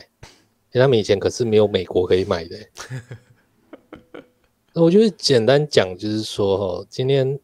[0.72, 2.58] 因为他们以前可是没有美国可以买的。
[4.74, 7.38] 那 我觉得简单讲就是说，哦，今天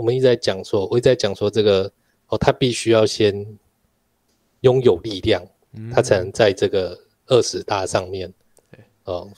[0.00, 1.92] 我们一直在讲说，我一直在讲说这个，
[2.28, 3.46] 哦，他必须要先
[4.62, 5.46] 拥有力量，
[5.92, 8.32] 他才能在这个二十大上面，
[9.04, 9.28] 哦，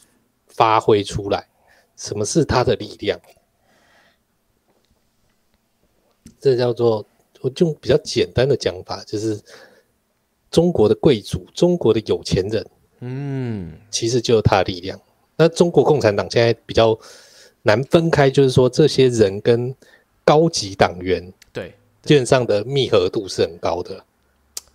[0.46, 1.48] 发挥出来。
[1.96, 3.20] 什么是他的力量？
[6.38, 7.04] 这叫做，
[7.40, 9.40] 我就比较简单的讲法，就是
[10.48, 15.00] 中国的贵族、中国的有钱人，嗯，其实就是他的力量。
[15.36, 16.96] 那中国共产党现在比较
[17.62, 19.74] 难分开，就是说这些人跟
[20.24, 24.04] 高级党员，对，基本上的密合度是很高的。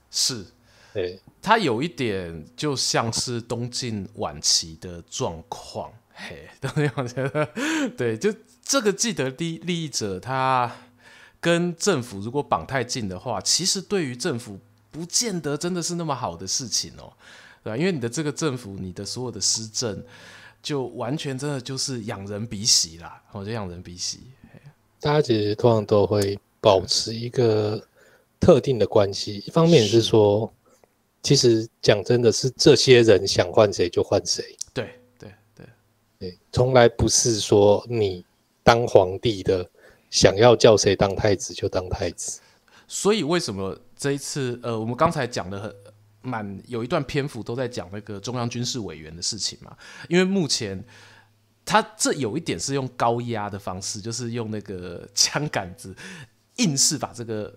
[0.10, 0.46] 是，
[0.94, 7.50] 对，他有一点就像是东晋晚期的状况，嘿，东晋晚期的，
[7.98, 8.34] 对，就
[8.64, 10.72] 这个既得利利益者他。
[11.40, 17.14] 跟政府如果绑太近的话，其实对于政府不见得真的是那么好的事情哦，
[17.64, 17.78] 对吧？
[17.78, 20.04] 因为你的这个政府，你的所有的施政，
[20.64, 24.22] 就完全真的就是仰人鼻息啦，我觉得仰人鼻息。
[25.00, 27.82] 大家其实通常都会保持一个
[28.40, 30.52] 特定的关系，一方面是说，
[31.24, 34.44] 其实讲真的是这些人想换谁就换谁，
[34.74, 34.90] 对
[35.20, 35.66] 对对
[36.20, 38.26] 对，从来不是说你
[38.64, 39.70] 当皇帝的。
[40.10, 42.40] 想要叫谁当太子就当太子，
[42.88, 45.76] 所以为什么这一次呃，我们刚才讲的很
[46.22, 49.76] 满有一段篇幅都在讲那个中央军事委员的事情嘛？
[50.08, 50.82] 因为目前
[51.68, 55.94] 他这有一点是用高压的方式，就是用那个枪杆子
[56.56, 57.54] 硬是把这个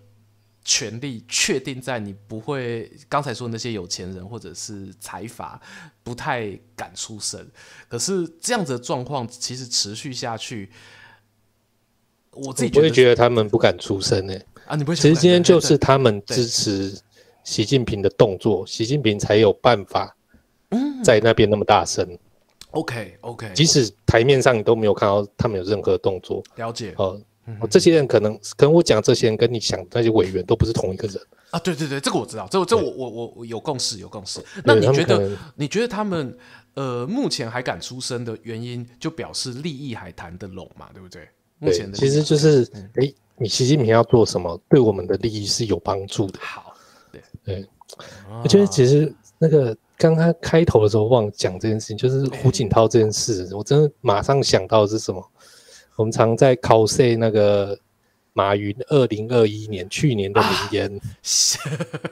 [0.64, 5.60] 权力确定在你不会刚才说那些有钱人或者是财阀
[6.02, 7.48] 不太敢出声，
[7.88, 10.68] 可是这样子的状况其实持续下去。
[12.32, 14.46] 我自己不会觉得他们不敢出声呢、欸。
[14.66, 14.96] 啊，你不会？
[14.96, 17.00] 其实今天就是他们支持
[17.42, 20.16] 习近平的动作，习近平才有办法
[21.02, 22.18] 在那边那么大声、嗯。
[22.72, 26.42] OK OK，即使台面上你都没有看到他们有任何动作。
[26.56, 26.94] 了解。
[26.96, 27.20] 哦、
[27.60, 31.58] 呃，这些人可能，可能我讲这些人跟你想那些委员都不是同一个人啊。
[31.58, 34.40] 对对对，这个我知道，这、这、我我我我有共识有共识。
[34.64, 35.36] 那你觉得？
[35.56, 36.36] 你觉得他们
[36.74, 40.88] 呃目前还敢出声的原因，就表示利益还谈得拢嘛？
[40.94, 41.28] 对不对？
[41.58, 42.62] 目前的，其实就是，
[42.94, 46.38] 哎、嗯，你习近平要做什么，对我们的利益是有帮助的。
[46.40, 46.72] 好，
[47.10, 47.66] 对对，
[48.42, 55.22] 我觉得其实那个刚刚开头的时候忘了讲这件事情，就是胡锦涛这件事，我真的马上想到的是什么？
[55.96, 57.78] 我们常在 cos 那个
[58.32, 61.00] 马云二零二一年去年的名言，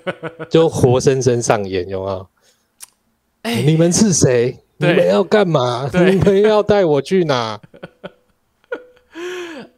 [0.04, 2.28] 啊、就活生生上演，有没有？
[3.42, 4.58] 哎，你们是谁？
[4.76, 5.88] 你们要干嘛？
[5.94, 7.58] 你们要带我去哪？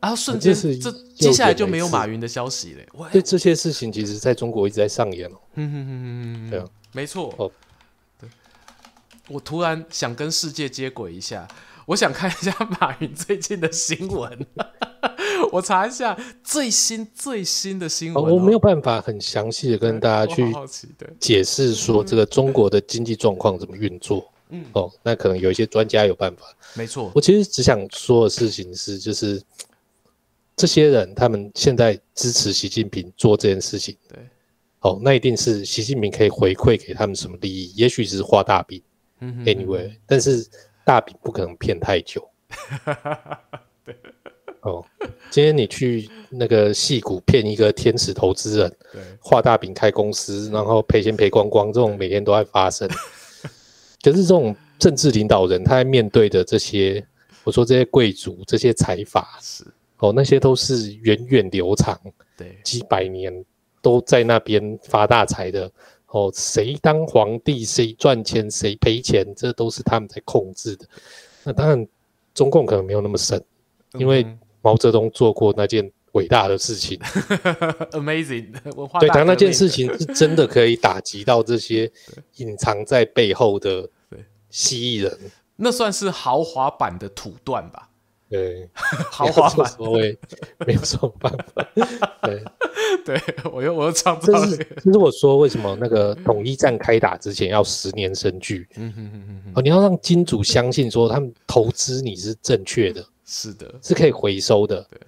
[0.01, 3.09] 然 后瞬间，这接下来就没有马云的消息了。
[3.13, 5.37] 对，这些事情，其实在中国一直在上演哦。
[5.55, 7.33] 嗯哼哼哼哼，对啊，没错。
[7.37, 7.55] 哦，对，
[9.31, 11.47] 我突然想跟世界接轨一下，
[11.87, 14.47] 我想看一下马云最近的新闻。
[15.53, 18.23] 我查一下最新最新的新闻。
[18.23, 20.53] 我没有办法很详细的跟大家去
[21.19, 24.31] 解释说这个中国的经济状况怎么运作。
[24.51, 26.43] 嗯，哦，那可能有一些专家有办法。
[26.75, 29.41] 没错，我其实只想说的事情是，就是。
[30.57, 34.19] 这些人他们现在支持习近平做这件事情，对，
[34.81, 37.73] 哦，那一定是习近平可以回馈给他们什么利益？
[37.77, 38.83] 也许是画大饼，
[39.21, 40.47] ，anyway，但是
[40.85, 42.29] 大饼不可能骗太久。
[43.85, 43.97] 对，
[44.63, 44.85] 哦，
[45.31, 52.89] 今天你去那个戏谷骗一个天使投资人，对，画大饼开公司，然后赔钱赔光光，这种每天都在发生。
[54.03, 57.07] 可是这种政治领导人，他在面对的这些，
[57.45, 59.65] 我说这些贵族、这些财阀，是
[59.99, 61.99] 哦，那些都是源远流长，
[62.37, 63.45] 对，几百年
[63.81, 65.71] 都在那边发大财的。
[66.11, 70.85] 哦，谁当皇帝，谁赚钱，谁赔钱，这都是他们在控制的。
[71.45, 71.87] 那当然，
[72.35, 73.43] 中共可能没有那么深，
[73.95, 74.27] 因为
[74.61, 76.99] 毛泽东做过那件伟大的事情，
[77.93, 78.99] Amazing 文化。
[78.99, 81.91] 对，他那件事情是 真的可以打击到这些
[82.37, 83.89] 隐藏在背后的
[84.51, 85.17] 蜥蜴人，
[85.55, 87.90] 那算是豪华版的土断吧？
[88.31, 88.71] 对，
[89.11, 89.69] 豪华版
[90.65, 91.69] 没有什么办法。
[92.23, 92.45] 对，
[93.05, 93.21] 对
[93.53, 98.69] 我又我又唱这是就是我说为什么那个统一战开打之前要十年生聚？
[98.77, 105.01] 嗯哼哼哼哦，你要让金主相信说他们投资你是正确的， 是的，是可以回收的，对，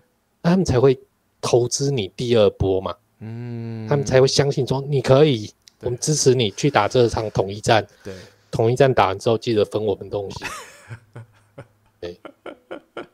[0.43, 0.99] 那他们才会
[1.41, 2.93] 投资你第二波嘛。
[3.21, 5.49] 嗯，他们才会相信说你可以，
[5.83, 7.87] 我们支持你去打这场统一战。
[8.03, 8.13] 对，
[8.51, 10.45] 统一战打完之后记得分我们东西。
[12.01, 12.19] 对。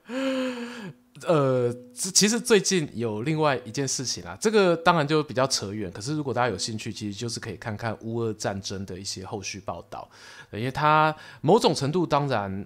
[1.26, 5.90] 呃，其实最近有另外一件事情啊，这个当然就比较扯远。
[5.90, 10.09] 可是如果大家有兴趣，其实就是可以看看乌俄战争的一些后续报道，
[10.52, 12.64] 因为它某种程度当然，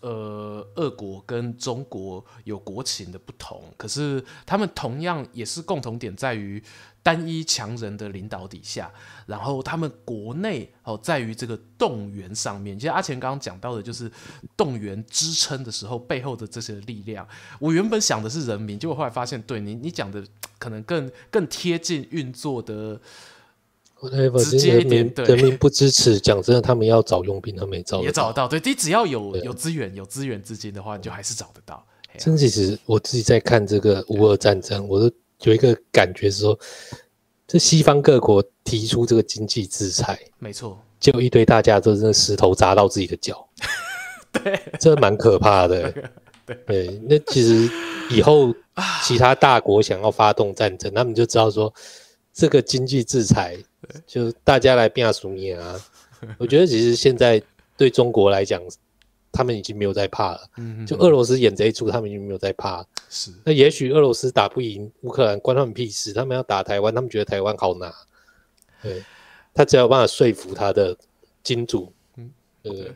[0.00, 6.62] 呃，俄国跟中国有国情的不同，可是他们同样也是共同点在于。
[7.02, 8.88] 单一强人的领导底下，
[9.26, 14.08] 然后他们国内哦，在于这个动员上面，其实阿钱刚刚讲到的，就是
[14.56, 17.26] 动员支撑的时候背后的这些力量。
[17.58, 20.24] 我原本想的是人民，结果后来发现，对你你讲的
[20.60, 23.00] 可能更更贴近运作的，
[24.38, 25.08] 直接一点。
[25.12, 28.46] 对，人民不支持，讲真的，他们要找佣兵，他们也找也找得到。
[28.46, 31.84] 对，你只要有有资源、有资源资金的话，你就还是找得到。
[32.16, 35.12] 真的，其实我自己在看这个乌俄战争，我都。
[35.42, 36.58] 有一个感觉是说，
[37.46, 43.48] 这西方各国提出这个经济制裁，没错，就一堆大家都是那石头砸到自己的脚，
[44.32, 45.92] 对，这蛮可怕的。
[46.46, 47.70] 对，对，那其实
[48.10, 48.54] 以后
[49.02, 51.72] 其他大国想要发动战争，他们就知道说，
[52.32, 53.56] 这个经济制裁
[54.06, 55.80] 就大家来变输赢啊。
[56.38, 57.42] 我觉得其实现在
[57.76, 58.62] 对中国来讲。
[59.34, 62.84] 他们已经没有在怕了，嗯，就俄罗斯演这一出，他们已经没有在怕。
[63.14, 66.14] 是，那也许俄罗斯打不赢乌克兰，关他们屁事。
[66.14, 67.92] 他们要打台湾，他们觉得台湾好拿。
[68.82, 69.04] 对，
[69.52, 70.96] 他只要有办法说服他的
[71.42, 72.32] 金主，嗯，
[72.62, 72.90] 对不对？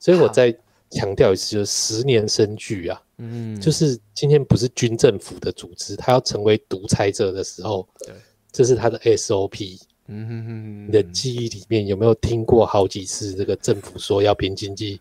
[0.00, 0.52] 所以我再
[0.90, 8.12] 强调一次，就是十年生聚啊，嗯，就是今天不是军政府的组织，他要成为独裁者的时候，对，
[8.50, 9.80] 这是他的 SOP。
[10.06, 15.00] 嗯哼哼，你的记忆里面有没有听过好几次这个政府说要拼经济？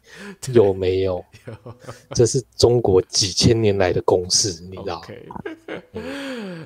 [0.53, 1.23] 有没有？
[1.45, 1.75] 有。
[2.11, 5.23] 这是中国几千年来的公式，你知道？Okay.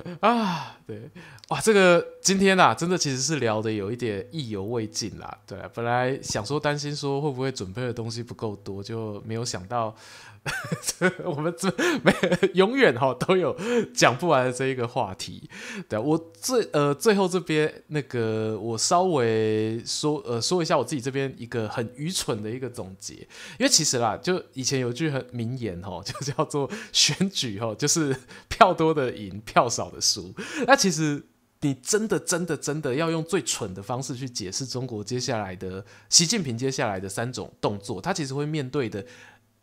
[0.20, 1.10] 啊，对，
[1.48, 5.38] 哇，这个今天啊，真的其实是聊的有一点意犹未尽啦。
[5.46, 9.94] 对，本来想说担心说会不会准备的东西不够多，就没有想到。
[11.24, 11.68] 我们这
[12.02, 12.14] 没
[12.54, 13.54] 永远哈都有
[13.92, 15.50] 讲不完的这一个话题，
[15.88, 23.14] 对，我最呃最后这边那个我稍微说呃说一下我自己这边一个很愚蠢的一个总结，
[23.58, 28.16] 因为其实啦，就以前有句很名言哦，就叫做选举哦，就是
[28.48, 30.34] 票多的赢，票少的书。
[30.66, 31.24] 那其实
[31.60, 39.04] 你真的真的真的要用最蠢的方式去解释中国接下来的习近平接下来的三种动作，他其实会面对的。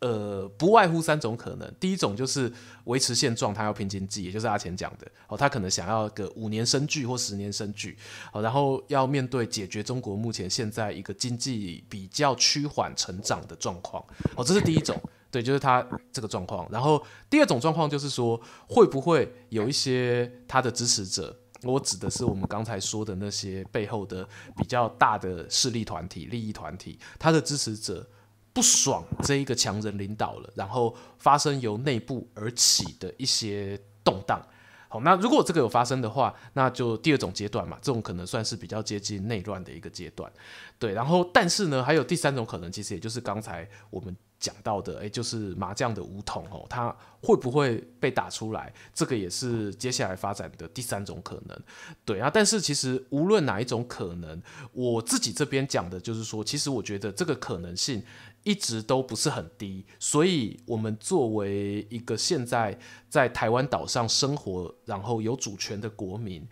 [0.00, 1.74] 呃，不外乎三种可能。
[1.80, 2.52] 第一种就是
[2.84, 7.96] 维持现状，他要拼经济，也就是阿钱讲的哦，他可能想要个五年生聚或十年生聚，
[8.30, 14.04] 哦，然后要面对解决中国目前现在一个经济比较趋缓成长的状况，
[14.36, 15.00] 哦，这是第一种，
[15.36, 16.66] 对，就是他这个状况。
[16.70, 24.26] 然后第二种状况就是说，会不会有一些他的支持者，我指的是我们刚才说的那些背后的
[24.56, 28.08] 比较大的势力团体、利益团体，他的支持者。
[28.56, 34.40] 不爽这一个强人领导了，然后发生由内部而起的一些动荡。
[34.88, 40.32] 好，那如果这个有发生的话，那就第二种阶段嘛，这种可能算是比较接近内乱的一个阶段。
[40.78, 48.72] 对，然后但是呢，还有第三种可能，其实也就是刚才我们讲到的，诶，就是麻将的五统哦，它会不会被打出来？
[48.94, 51.58] 这个也是接下来发展的第三种可能。
[52.04, 58.02] 对啊，但是其实无论哪一种可能，我自己这边讲的就是说，其实我觉得这个可能性。
[58.46, 62.78] 一直都不是很低，所以我们作为一个现在
[63.08, 66.46] 在台湾岛上生活，然后有主权的国民，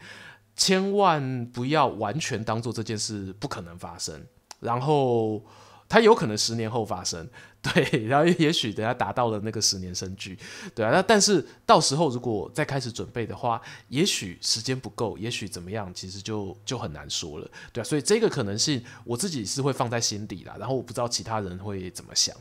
[0.57, 4.21] 千万不要完全当做这件事不可能发生，
[4.59, 5.45] 然后。
[5.89, 7.29] 它有可能十年后发生，
[7.63, 10.39] 对，然后也许等下达到了那个十年生聚，
[10.75, 22.35] 对啊，那但是到时候如果再开始准备的话，也许时间不够，也许怎么样，其实就就很难说了，对啊，所以这个可能性我自己是会放在心底啦，然后我不知道其他人会怎么想。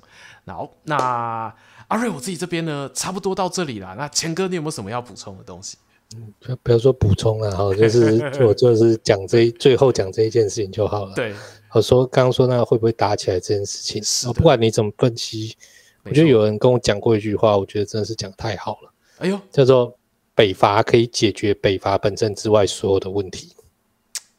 [0.46, 1.54] 好，那
[1.88, 3.96] 阿瑞我自己这边呢，差不多到这里啦。
[3.98, 5.78] 那钱哥，你有没有什么要补充的东西？
[6.16, 11.16] 嗯，不要说补充了哈，就是 我就是讲这最后讲这一件事情就好了。
[11.16, 11.34] 对。
[11.74, 15.56] 我说刚刚说那个会不会打起来这件事情，是不管你怎么分析，
[16.04, 18.94] 我觉得有人跟我讲过一句话，我觉得真的是讲太好了。
[19.18, 19.98] 哎呦，叫做
[20.36, 23.56] 北伐可以解决北伐本身之外所有的问题。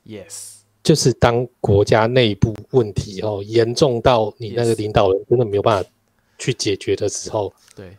[0.07, 5.91] Yes，就是当国家内部问题哦严重到你那个领导人真的没有办法
[6.39, 7.97] 去解决的时候，对，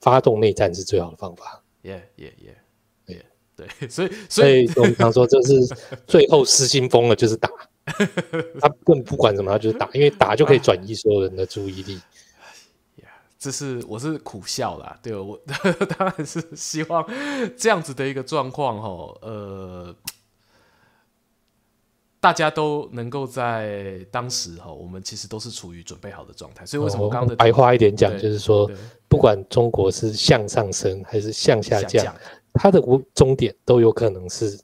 [0.00, 1.62] 发动内战是最好的方法。
[1.82, 3.22] Yeah, yeah, yeah, yeah，
[3.54, 5.52] 对，所以所以我们常说，就是
[6.06, 7.50] 最后失心疯了，就是打。
[8.60, 11.98] 他更不管什么，他就是打， 因为打就可以转移所有人的注意力。
[13.40, 15.40] 这是我是苦笑啦，对我
[15.96, 17.08] 当然是希望
[17.56, 19.94] 这样子的一个状况哈，呃，
[22.18, 26.66] 大家都能够在当时哈，我们其实都是处于准备好的状态。
[26.66, 28.68] 所以为什么刚刚的白话一点讲，就是说，
[29.08, 32.12] 不管中国是向上升还是向下降，
[32.54, 32.82] 它的
[33.14, 34.58] 终点都有可能是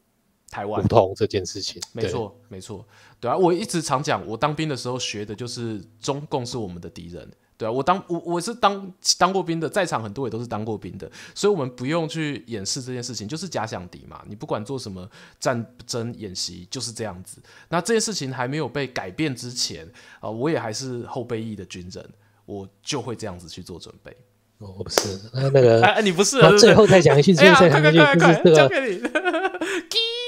[0.55, 0.81] 台湾。
[0.81, 2.87] 不同这件事情，没错，没错。
[3.19, 7.29] 对啊，我一直常讲，我当兵的时候学的就是中共是我们的敌人。
[7.57, 14.23] 对啊，我当我我是当当过兵的，在场很多也都是当过兵的，所以我们不用去掩饰这件事情，就是假想敌嘛。
[14.29, 15.09] 你不管做什么
[15.41, 17.43] 战争演习，就是这样子。
[17.69, 19.85] 那这件事情还没有被改变之前
[20.21, 22.09] 啊、呃，我也还是后备役的军人，
[22.45, 24.17] 我就会这样子去做准备。
[24.59, 29.51] 哦，不是，那那个，哎，你不是，是不是，最后再讲一句，最后再讲一句，快快快，就是这个。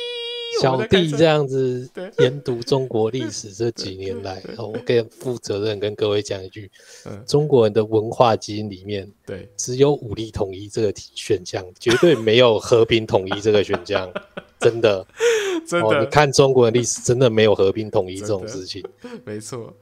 [0.60, 1.88] 小弟这样子
[2.18, 6.70] 研读中国历史这几年来，我可以负责任跟各位讲一句：
[7.26, 14.10] 中国人的文化基因里面，对，只有武力统一这个选项，绝对没有和平统一这个选项，
[14.58, 15.06] 真的，
[15.68, 18.82] 真的，你看中国的历史，真的没有和平统一这种事情，
[19.24, 19.72] 没错，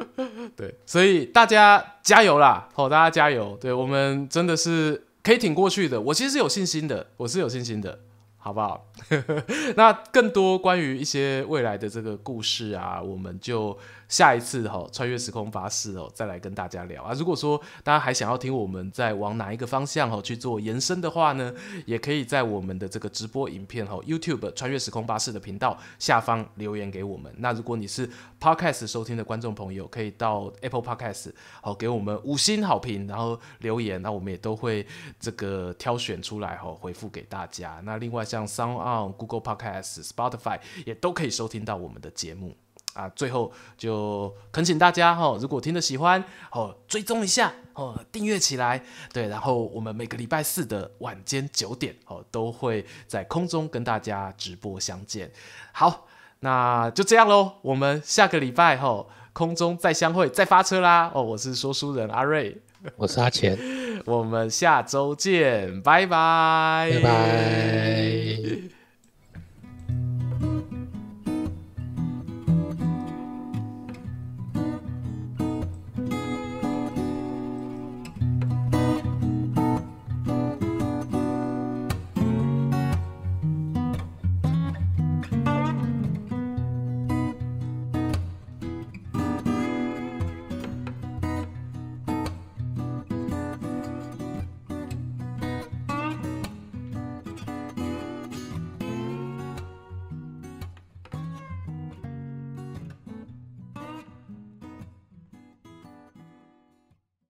[0.56, 7.98] 对，所以大家加油啦，好，大家加油，对，我们真的是可以挺过去的，我其实是有信心的，我是有信心的。
[8.44, 8.90] 好不好？
[9.76, 13.78] 那更多关于一些未来的这个故事啊，我们就
[14.12, 17.14] 下一次哈、哦、穿越时空巴士哦，再来跟大家聊啊。
[17.14, 21.50] 如果说大家还想要听我们再往哪一个方向哦去做延伸的话呢，
[21.86, 27.34] 也可以在我们的这个直播影片哈、哦、YouTube 穿越时空巴士的频道下方留言给我们。
[27.38, 28.06] 那如果你是
[28.38, 31.32] Podcast 收听的观众朋友，可以到 Apple Podcast
[31.62, 34.86] 哦给我们五星好评，然后留言，那我们也都会
[35.18, 37.80] 这个挑选出来哈、哦、回复给大家。
[37.84, 42.54] 那另外像 SoundOn、Google Podcast、Spotify 也都可以收听到我们的节目。
[42.94, 48.82] 啊，最后就恳请大家哈，如果听得喜欢哦，追踪一下哦，订阅起来，
[49.12, 55.30] 对，然后我们每个礼拜四的晚间九点哦，都会在空中跟大家直播相见。
[55.72, 56.06] 好，
[56.40, 62.60] 那就这样喽，我们下个礼拜哈，空中再相会，再发车啦哦，我是说书人阿瑞，
[62.96, 63.58] 我是阿钱，
[64.04, 68.71] 我们下周见，拜拜，拜拜。